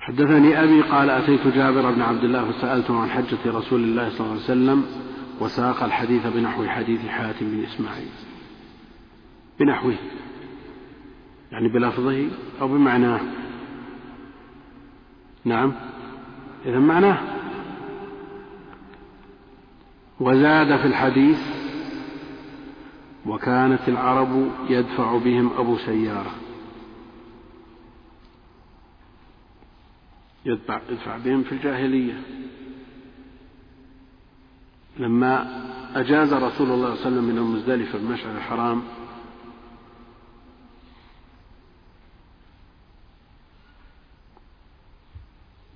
[0.00, 4.32] حدثني أبي قال أتيت جابر بن عبد الله فسألته عن حجة رسول الله صلى الله
[4.32, 4.84] عليه وسلم
[5.40, 8.08] وساق الحديث بنحو حديث حاتم بن إسماعيل.
[9.60, 9.94] بنحوه
[11.52, 12.28] يعني بلفظه
[12.60, 13.20] أو بمعناه.
[15.44, 15.72] نعم
[16.66, 17.18] إذا معناه.
[20.20, 21.57] وزاد في الحديث
[23.28, 26.34] وكانت العرب يدفع بهم أبو سيارة.
[30.44, 32.22] يدفع, يدفع بهم في الجاهلية.
[34.98, 35.64] لما
[35.94, 38.82] أجاز رسول الله صلى الله عليه وسلم من المزدلفة بمشعر الحرام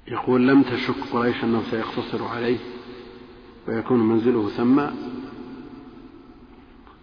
[0.06, 2.58] يقول لم تشك قريش أنه سيقتصر عليه
[3.68, 4.80] ويكون منزله ثم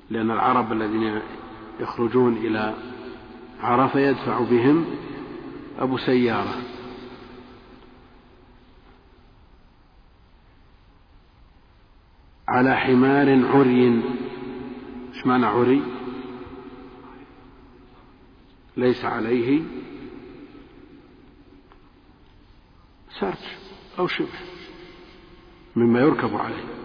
[0.10, 1.22] لأن العرب الذين
[1.80, 2.76] يخرجون إلى
[3.62, 4.86] عرفة يدفع بهم
[5.80, 6.55] أبو سيارة.
[12.47, 14.03] على حمار عري.
[15.14, 15.84] إيش معنى عري؟
[18.78, 19.64] ليس عليه
[23.20, 23.34] سرج
[23.99, 24.39] أو شبه
[25.76, 26.79] مما يركب عليه.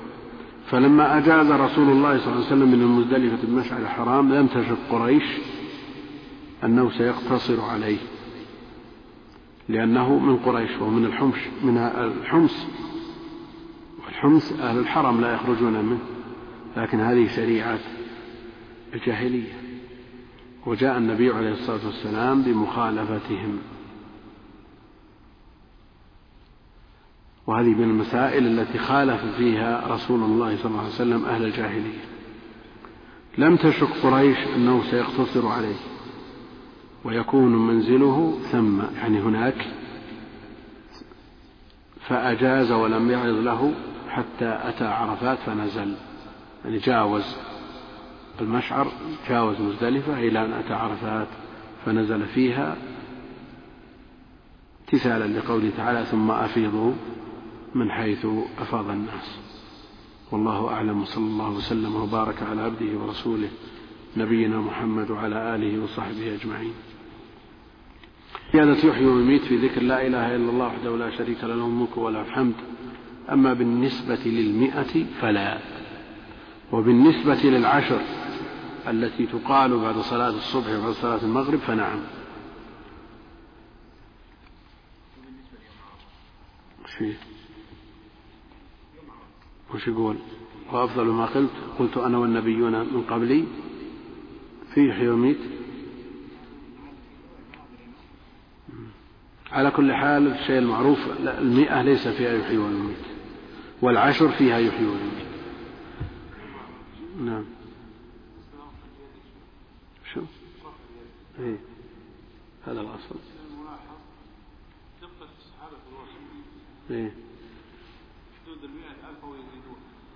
[0.74, 5.22] فلما أجاز رسول الله صلى الله عليه وسلم من المزدلفة المشعر الحرام لم تشك قريش
[6.64, 7.98] أنه سيقتصر عليه
[9.68, 11.78] لأنه من قريش وهو من الحمش من
[12.22, 12.66] الحمص
[14.06, 15.98] والحمص أهل الحرم لا يخرجون منه
[16.76, 17.78] لكن هذه شريعة
[18.94, 19.52] الجاهلية.
[20.66, 23.58] وجاء النبي عليه الصلاة والسلام بمخالفتهم.
[27.46, 32.04] وهذه من المسائل التي خالف فيها رسول الله صلى الله عليه وسلم أهل الجاهلية.
[33.38, 35.76] لم تشك قريش أنه سيقتصر عليه
[37.04, 39.66] ويكون منزله ثم يعني هناك
[42.08, 43.74] فأجاز ولم يعرض له
[44.08, 45.94] حتى أتى عرفات فنزل
[46.64, 47.36] يعني جاوز
[48.40, 48.92] المشعر
[49.28, 51.28] جاوز مزدلفة إلى أن أتى عرفات
[51.86, 52.76] فنزل فيها
[54.80, 56.92] امتثالا لقوله تعالى ثم أفيضوا.
[57.74, 58.26] من حيث
[58.58, 59.38] أفاض الناس.
[60.32, 63.48] والله أعلم وصلى الله وسلم وبارك على عبده ورسوله
[64.16, 66.74] نبينا محمد وعلى آله وصحبه أجمعين.
[68.52, 71.96] زيادة يحيي ويميت في ذكر لا إله إلا الله وحده لا شريك له له الملك
[71.96, 72.54] وله الحمد.
[73.32, 75.58] أما بالنسبة للمئة فلا
[76.72, 78.00] وبالنسبة للعشر
[78.88, 82.00] التي تقال بعد صلاة الصبح وبعد صلاة المغرب فنعم.
[86.84, 87.02] وش
[89.74, 90.16] وش يقول؟
[90.72, 93.44] وأفضل ما قلت قلت أنا والنبيون من قبلي
[94.74, 95.38] في يحيي ويميت
[99.52, 103.04] على كل حال الشيء المعروف المئة ليس فيها يحيي ويميت
[103.82, 105.26] والعشر فيها يحيي ويميت.
[107.20, 107.44] نعم.
[110.14, 110.20] شو؟
[111.40, 111.56] إيه.
[112.66, 113.16] هذا الأصل.
[116.90, 117.23] إيه.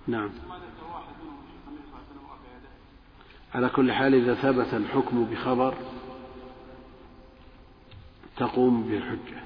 [0.09, 0.29] نعم.
[3.55, 5.73] على كل حال إذا ثبت الحكم بخبر
[8.37, 9.43] تقوم به الحجة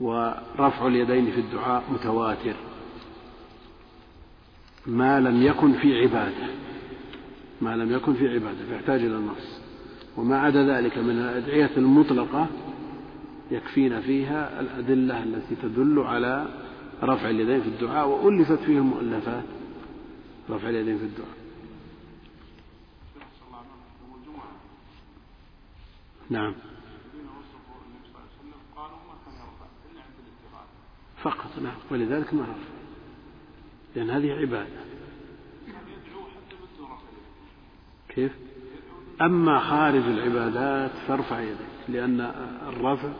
[0.00, 2.54] ورفع اليدين في الدعاء متواتر.
[4.86, 6.46] ما لم يكن في عبادة.
[7.60, 9.60] ما لم يكن في عبادة فيحتاج إلى النص.
[10.16, 12.46] وما عدا ذلك من الأدعية المطلقة
[13.50, 16.46] يكفينا فيها الأدلة التي تدل على
[17.02, 19.44] رفع اليدين في الدعاء وألفت فيه المؤلفات.
[20.50, 21.36] رفع اليدين في الدعاء.
[26.30, 26.54] نعم.
[31.22, 31.74] فقط نعم.
[31.90, 32.76] ولذلك ما رفع.
[33.96, 34.86] لأن هذه عبادة.
[38.08, 38.32] كيف؟
[39.20, 41.56] أما خارج العبادات فارفع يديك
[41.88, 42.20] لأن
[42.68, 43.12] الرفع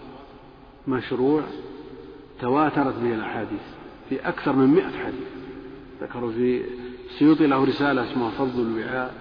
[0.89, 1.43] مشروع
[2.41, 3.61] تواترت به الأحاديث
[4.09, 5.29] في أكثر من مئة حديث.
[6.03, 6.63] ذكروا في
[7.19, 9.15] سيوطي له رسالة اسمها فضل الوعاء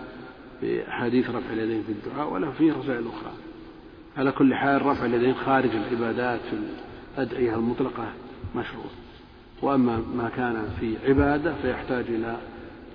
[0.61, 3.33] في أحاديث رفع اليدين في الدعاء وله فيه رسائل أخرى.
[4.17, 6.55] على كل حال رفع اليدين خارج العبادات في
[7.17, 8.13] الأدعية المطلقة
[8.55, 8.85] مشروع.
[9.61, 12.37] وأما ما كان في عبادة فيحتاج إلى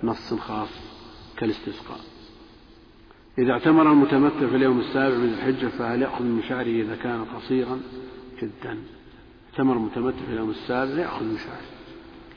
[0.03, 0.69] نص خاص
[1.37, 1.99] كالاستسقاء.
[3.37, 7.79] إذا اعتمر المتمتع في اليوم السابع من الحجة فهل يأخذ من شعره إذا كان قصيرا؟
[8.41, 8.77] جدا.
[9.51, 11.61] اعتمر المتمتع في اليوم السابع يأخذ شعره.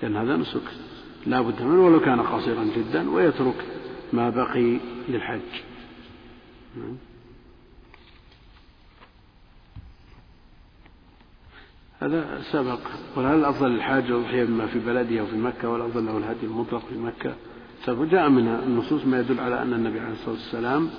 [0.02, 0.62] لأن هذا نسك.
[1.26, 3.64] لا بد منه ولو كان قصيرا جدا ويترك
[4.12, 5.40] ما بقي للحج.
[12.00, 12.80] هذا سبق.
[13.16, 16.98] وهل الأفضل للحاج الأضحية بما في بلده أو في مكة؟ والأفضل له الهدي المطلق في
[16.98, 17.34] مكة؟
[17.84, 18.02] سبق.
[18.04, 20.90] جاء من النصوص ما يدل على أن النبي عليه الصلاة والسلام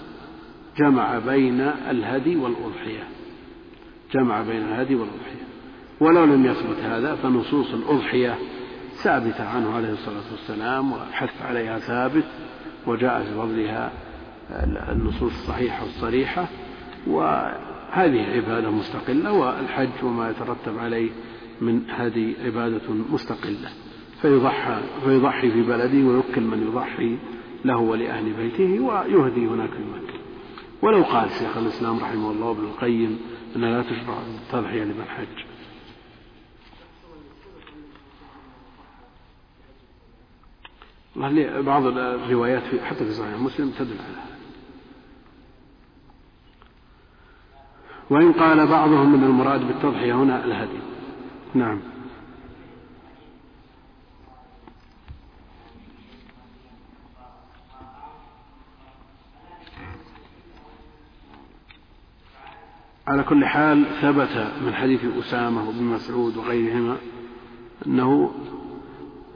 [0.78, 3.08] جمع بين الهدي والأضحية.
[4.14, 5.55] جمع بين الهدي والأضحية.
[6.00, 8.38] ولو لم يثبت هذا فنصوص الأضحية
[8.96, 12.26] ثابتة عنه عليه الصلاة والسلام والحث عليها ثابت
[12.88, 13.92] وجاء في فضلها
[14.92, 16.48] النصوص الصحيحة الصريحة
[17.08, 21.10] وهذه عبادة مستقلة والحج وما يترتب عليه
[21.62, 23.70] من هذه عبادة مستقلة
[24.22, 27.18] فيضحى فيضحي في بلده ويوكل من يضحي
[27.66, 30.20] له ولأهل بيته ويهدي هناك في مكة.
[30.82, 33.20] ولو قال شيخ الإسلام رحمه الله ابن القيم
[33.56, 35.55] أنها لا تشرع التضحية لمن حج.
[41.62, 44.36] بعض الروايات في حتى في صحيح مسلم تدل على هذا.
[48.10, 50.80] وإن قال بعضهم من المراد بالتضحية هنا الهدي.
[51.54, 51.80] نعم.
[63.08, 66.98] على كل حال ثبت من حديث أسامة وابن مسعود وغيرهما
[67.88, 68.32] أنه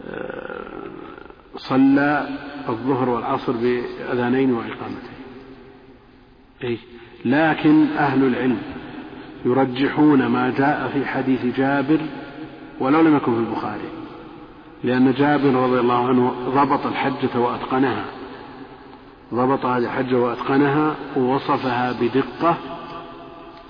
[0.03, 0.59] آه،
[1.59, 2.27] صلى
[2.69, 5.19] الظهر والعصر بأذانين وإقامتين.
[6.63, 6.77] أي
[7.25, 8.57] لكن أهل العلم
[9.45, 11.99] يرجحون ما جاء في حديث جابر
[12.79, 13.89] ولو لم يكن في البخاري
[14.83, 18.05] لأن جابر رضي الله عنه ضبط الحجة وأتقنها.
[19.33, 22.57] ضبط هذه الحجة وأتقنها ووصفها بدقة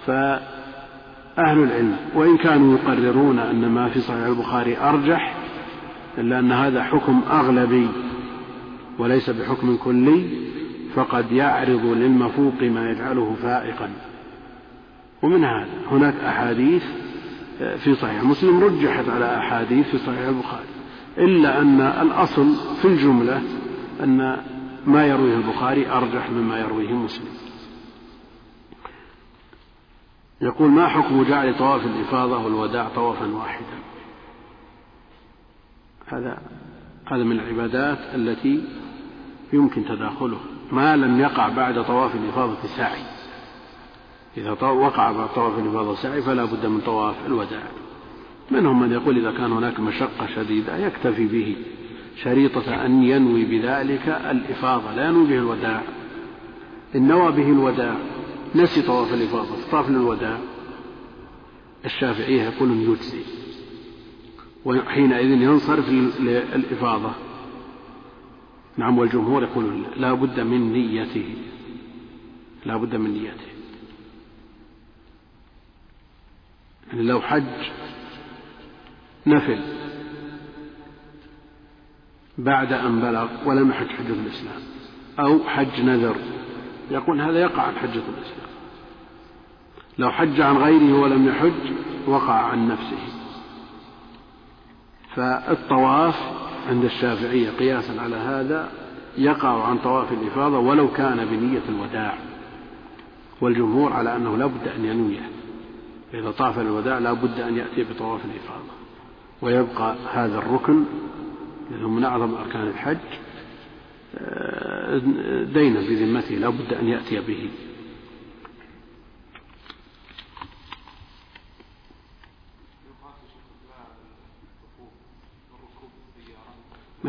[0.05, 5.38] فأهل العلم وإن كانوا يقررون أن ما في صحيح البخاري أرجح
[6.19, 7.87] إلا أن هذا حكم أغلبي
[8.99, 10.29] وليس بحكم كلي
[10.95, 13.89] فقد يعرض للمفوق ما يجعله فائقا.
[15.21, 16.83] ومن هذا هناك أحاديث
[17.59, 20.65] في صحيح مسلم رجحت على أحاديث في صحيح البخاري
[21.17, 23.41] إلا أن الأصل في الجملة
[24.03, 24.37] أن
[24.85, 27.27] ما يرويه البخاري أرجح مما يرويه مسلم.
[30.41, 33.88] يقول ما حكم جعل طواف الإفاضة والوداع طوافا واحدا؟
[36.09, 36.37] هذا
[37.05, 38.63] هذا من العبادات التي
[39.53, 40.39] يمكن تداخله
[40.71, 43.01] ما لم يقع بعد طواف الإفاضة سعي
[44.37, 47.63] إذا وقع بعد طواف الإفاضة سعي فلا بد من طواف الوداع.
[48.51, 51.55] منهم من يقول إذا كان هناك مشقة شديدة يكتفي به.
[52.23, 55.81] شريطة أن ينوي بذلك الإفاضة لا ينوي به الوداع.
[56.95, 57.95] إن نوى به الوداع
[58.55, 60.37] نسي طواف الإفاضة طاف للوداع.
[61.85, 63.38] الشافعية يقولون يجزي.
[64.65, 65.89] وحينئذ ينصرف
[66.19, 67.11] للإفاضة.
[68.77, 71.35] نعم والجمهور يقولون لا بد من نيته.
[72.65, 73.49] لا بد من نيته.
[76.87, 77.43] يعني لو حج
[79.27, 79.59] نفل
[82.37, 84.61] بعد أن بلغ ولم يحج حجة الإسلام
[85.19, 86.15] أو حج نذر
[86.91, 88.49] يقول هذا يقع عن حجة الإسلام.
[89.97, 91.73] لو حج عن غيره ولم يحج
[92.07, 93.18] وقع عن نفسه.
[95.15, 96.15] فالطواف
[96.69, 98.69] عند الشافعية قياسا على هذا
[99.17, 102.13] يقع عن طواف الإفاضة ولو كان بنية الوداع.
[103.41, 105.29] والجمهور على أنه لا بد أن ينويه.
[106.13, 108.71] إذا طاف الوداع لا بد أن يأتي بطواف الإفاضة.
[109.41, 110.83] ويبقى هذا الركن
[111.71, 112.97] من أعظم أركان الحج
[114.17, 114.97] آه،
[115.53, 117.49] دينا بذمته لا بد أن يأتي به.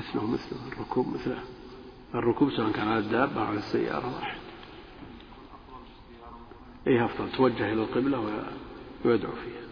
[0.00, 1.38] مثله مثله الركوب مثله.
[2.14, 4.38] الركوب سواء كان على الدابة أو على السيارة واحد.
[6.86, 8.20] أي أفضل توجه إلى القبلة
[9.04, 9.62] ويدعو فيها.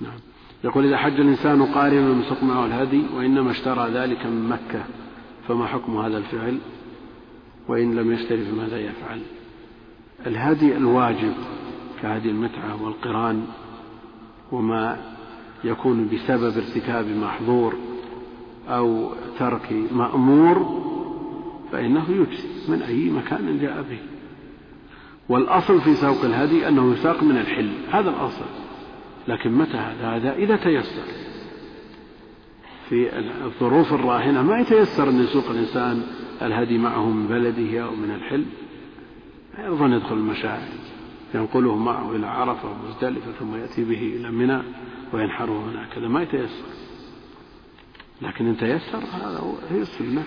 [0.00, 0.18] نعم.
[0.64, 4.84] يقول إذا حج الإنسان قارنا يمسك معه الهدي وإنما اشترى ذلك من مكة
[5.48, 6.58] فما حكم هذا الفعل؟
[7.68, 9.22] وإن لم يشتري فماذا يفعل؟
[10.26, 11.34] الهدي الواجب
[12.02, 13.46] كهدي المتعة والقران
[14.52, 14.98] وما
[15.64, 17.74] يكون بسبب ارتكاب محظور
[18.68, 20.82] أو ترك مأمور
[21.72, 23.98] فإنه يجزي من أي مكان جاء به.
[25.28, 27.70] والأصل في سوق الهدي أنه يساق من الحل.
[27.90, 28.44] هذا الأصل.
[29.28, 31.02] لكن متى هذا؟ هذا إذا تيسر.
[32.88, 36.02] في الظروف الراهنة ما يتيسر أن يسوق الإنسان
[36.42, 38.44] الهدي معه من بلده أو من الحل.
[39.58, 40.68] أيضا يدخل المشاعر.
[41.34, 44.62] ينقله معه إلى عرفة ومزدلفة ثم يأتي به إلى منى
[45.12, 45.98] وينحره هناك.
[45.98, 46.87] هذا ما يتيسر.
[48.22, 50.24] لكن إن تيسر هذا هي السنة.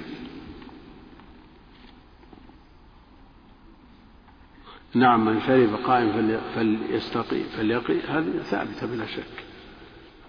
[4.94, 9.44] نعم من شرب قائم فليستقي فليقي هذه ثابتة بلا شك.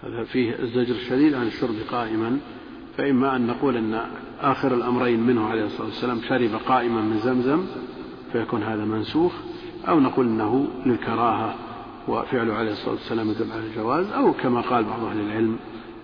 [0.03, 2.39] هذا فيه الزجر الشديد عن الشرب قائما.
[2.97, 4.09] فإما أن نقول أن
[4.39, 7.65] آخر الأمرين منه عليه الصلاة والسلام شرب قائما من زمزم
[8.31, 9.33] فيكون هذا منسوخ.
[9.87, 11.55] أو نقول أنه للكراهة
[12.07, 14.11] وفعله عليه الصلاة والسلام يدل على الجواز.
[14.11, 15.59] أو كما قال بعض أهل العلم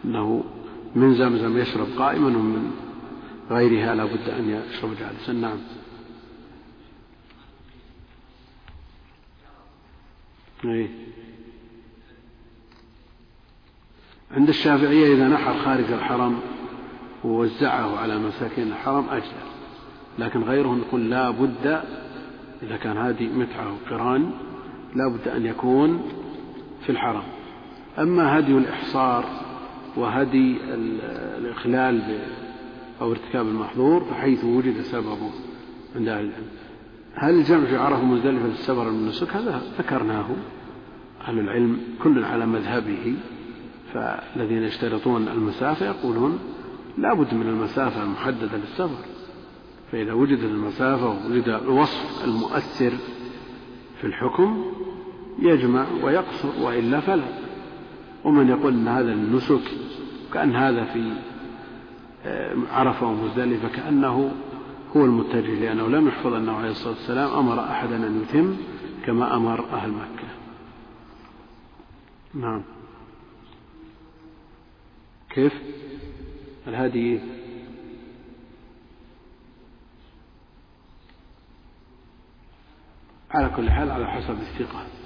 [0.06, 0.44] أنه
[0.96, 2.72] من زمزم يشرب قائما ومن
[3.50, 5.34] غيرها لا بد أن يشرب جالسا.
[5.34, 5.58] نعم.
[10.66, 10.90] أي
[14.32, 16.40] عند الشافعية إذا نحر خارج الحرم
[17.24, 19.50] ووزعه على مساكين الحرم أجزل
[20.20, 21.84] لكن غيرهم يقول لا بد
[22.64, 24.32] إذا كان هذه متعة وقران
[24.96, 26.02] لا بد أن يكون
[26.82, 27.24] في الحرم.
[28.00, 29.26] أما هدي الإحصار
[29.98, 30.58] وهدي
[31.38, 32.20] الإخلال
[33.02, 35.32] أو ارتكاب المحظور فحيث وجد سببه
[35.96, 36.48] عند أهل العلم.
[37.16, 40.26] هل الجمع في عرفة مزدلفة للسفر النسك هذا ذكرناه
[41.28, 43.16] أهل العلم كل على مذهبه
[43.94, 46.40] فالذين يشترطون المسافة يقولون
[46.98, 49.06] لا بد من المسافة المحددة للسفر
[49.92, 52.92] فإذا وجدت المسافة ووجد الوصف المؤثر
[54.02, 54.66] في الحكم
[55.40, 57.49] يجمع ويقصر وإلا فلا.
[58.24, 59.62] ومن يقول أن هذا النسك
[60.34, 61.14] كأن هذا في
[62.26, 64.32] آه، عرفة ومزدلفة كأنه
[64.96, 68.58] هو المتجه لأنه لم يحفظ أنه عليه الصلاة والسلام أمر أحدا أن يتم
[69.06, 70.28] كما أمر أهل مكة.
[72.34, 72.62] نعم.
[75.30, 75.54] كيف؟
[76.68, 77.20] الهدي
[83.32, 84.99] على كل حال على حسب الثقة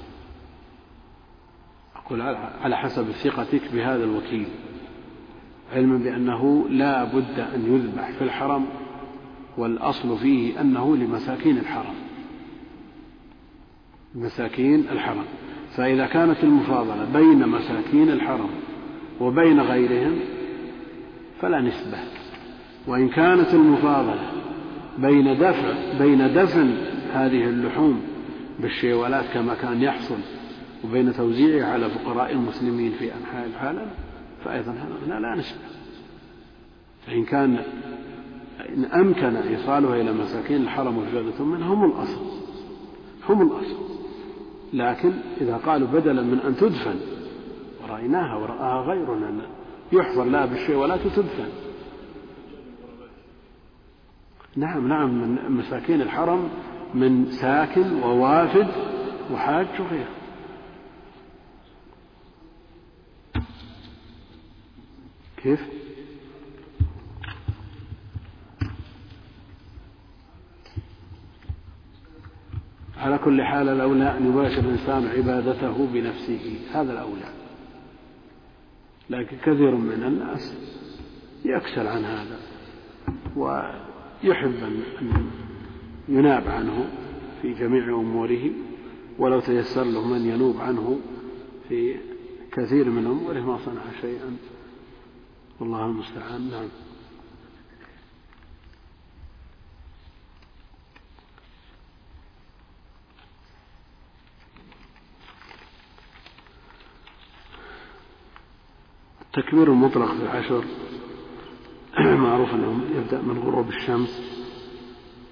[2.06, 2.22] أقول
[2.62, 4.48] على حسب ثقتك بهذا الوكيل
[5.74, 8.66] علما بأنه لا بد أن يذبح في الحرم
[9.58, 11.96] والأصل فيه أنه لمساكين الحرم.
[14.16, 15.26] مساكين الحرم.
[15.76, 18.50] فإذا كانت المفاضلة بين مساكين الحرم
[19.20, 20.20] وبين غيرهم
[21.42, 21.98] فلا نسبة.
[22.88, 24.32] وإن كانت المفاضلة
[24.98, 26.78] بين دفع بين دفن
[27.14, 28.02] هذه اللحوم
[28.60, 30.18] بالشيولات كما كان يحصل
[30.84, 33.88] وبين توزيعها على فقراء المسلمين في أنحاء العالم
[34.46, 34.72] فأيضا
[35.06, 35.60] هنا لا نسبة
[37.08, 37.64] فإن كان
[38.70, 42.22] إن أمكن إيصالها إلى مساكين الحرم وزيادة منها هم الأصل.
[43.30, 43.78] هم الأصل.
[44.74, 46.96] لكن إذا قالوا بدلا من أن تدفن
[47.90, 49.48] رأيناها ورآها غيرنا
[49.92, 51.50] يحفر لا بالشيء ولا تدفن.
[54.56, 56.50] نعم نعم من مساكين الحرم
[56.94, 58.68] من ساكن ووافد
[59.34, 60.23] وحاج وغيره.
[65.44, 65.60] كيف؟
[72.98, 76.60] على كل حال الأولى أن يباشر الإنسان عبادته بنفسه.
[76.72, 77.34] هذا الأولى.
[79.10, 80.56] لكن كثير من الناس
[81.46, 82.40] يكسل عن هذا
[83.36, 84.84] ويحب أن
[86.08, 86.90] يناب عنه
[87.42, 88.52] في جميع أموره
[89.20, 91.00] ولو تيسر له من ينوب عنه
[91.70, 91.96] في
[92.52, 93.40] كثير من أموره.
[93.40, 94.38] ما صنع شيئا.
[95.60, 96.52] والله المستعان.
[96.52, 96.70] نعم.
[109.38, 110.66] التكبير المطلق في العشر
[112.24, 114.22] معروف أنه يبدأ من غروب الشمس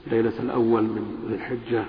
[0.07, 1.85] ليلة الأول من ذي الحجة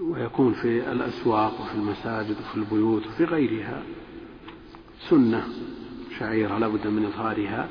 [0.00, 3.82] ويكون في الأسواق وفي المساجد وفي البيوت وفي غيرها.
[5.10, 5.44] سنة
[6.18, 7.68] شعيرة لا بد من إظهارها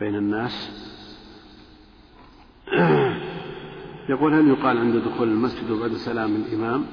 [0.00, 0.70] بين الناس.
[4.08, 6.86] يقول هل يقال عند دخول المسجد وبعد سلام الإمام؟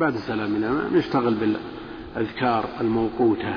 [0.00, 3.54] بعد سلام الإمام يشتغل بالأذكار الموقوتة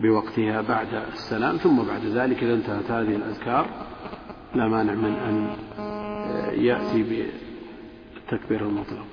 [0.00, 3.66] بوقتها بعد السلام ثم بعد ذلك إذا انتهت هذه الأذكار
[4.54, 5.56] لا مانع من أن
[6.64, 9.06] يأتي بالتكبير المطلق.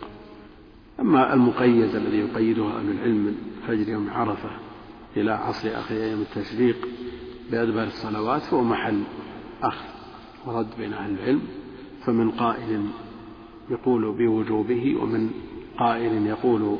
[0.99, 3.35] أما المقيد الذي يقيده أهل العلم من
[3.67, 4.49] فجر يوم عرفة
[5.22, 6.88] إلى عصر آخر أيام التشريق
[7.51, 9.03] بأدبار الصلوات فهو محل
[9.63, 9.86] أخذ
[10.45, 11.41] ورد بين أهل العلم
[12.05, 12.86] فمن قائل
[13.70, 15.32] يقول بوجوبه ومن
[15.78, 16.78] قائل يقول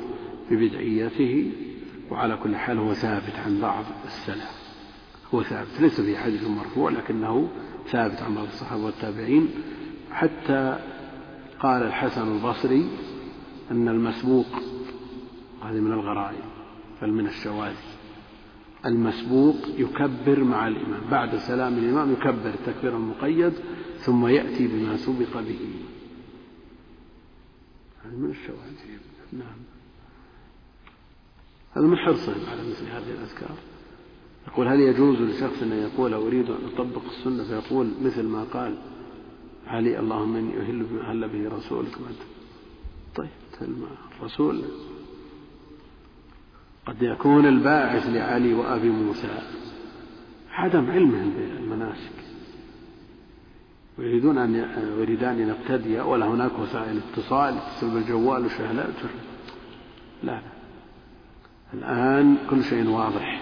[0.52, 1.52] ببدعيته
[2.12, 4.52] وعلى كل حال هو ثابت عن بعض السلف.
[5.34, 7.50] هو ثابت ليس في حديث مرفوع لكنه
[7.88, 9.50] ثابت عن بعض الصحابة والتابعين.
[10.12, 10.80] حتى
[11.60, 12.90] قال الحسن البصري
[13.72, 14.46] أن المسبوق
[15.64, 16.44] هذه من الغرائب
[17.02, 17.97] بل من الشواذ.
[18.88, 21.02] المسبوق يكبر مع الإمام.
[21.12, 23.54] بعد سلام الإمام يكبر التكبير المقيد
[24.00, 25.60] ثم يأتي بما سبق به.
[28.06, 28.74] هذا من الشواذ
[29.34, 29.60] نعم.
[31.76, 33.58] هذا من حرصهم على مثل هذه الأذكار.
[34.48, 38.78] يقول هل يجوز لشخص أن يقول أريد أن أطبق السنة؟ فيقول مثل ما قال
[39.68, 41.98] علي اللهم إني أهل أهل به رسولك.
[43.16, 43.30] طيب
[44.20, 44.62] الرسول
[46.88, 49.40] قد يكون الباعث لعلي وأبي موسى.
[50.52, 52.12] عدم علمهم بالمناسك
[53.98, 54.56] ويريدون أن
[55.00, 58.96] يريدان أن يقتدي ولا هناك وسائل اتصال يتصل بالجوال وشهلات
[60.24, 60.42] لا لا.
[61.74, 63.42] الآن كل شيء واضح.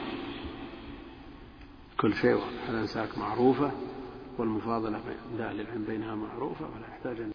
[1.99, 2.69] كل شيء واضح.
[2.69, 3.71] الأنساك معروفة
[4.37, 7.31] والمفاضلة بين أهل العلم بينها معروفة ولا يحتاج أن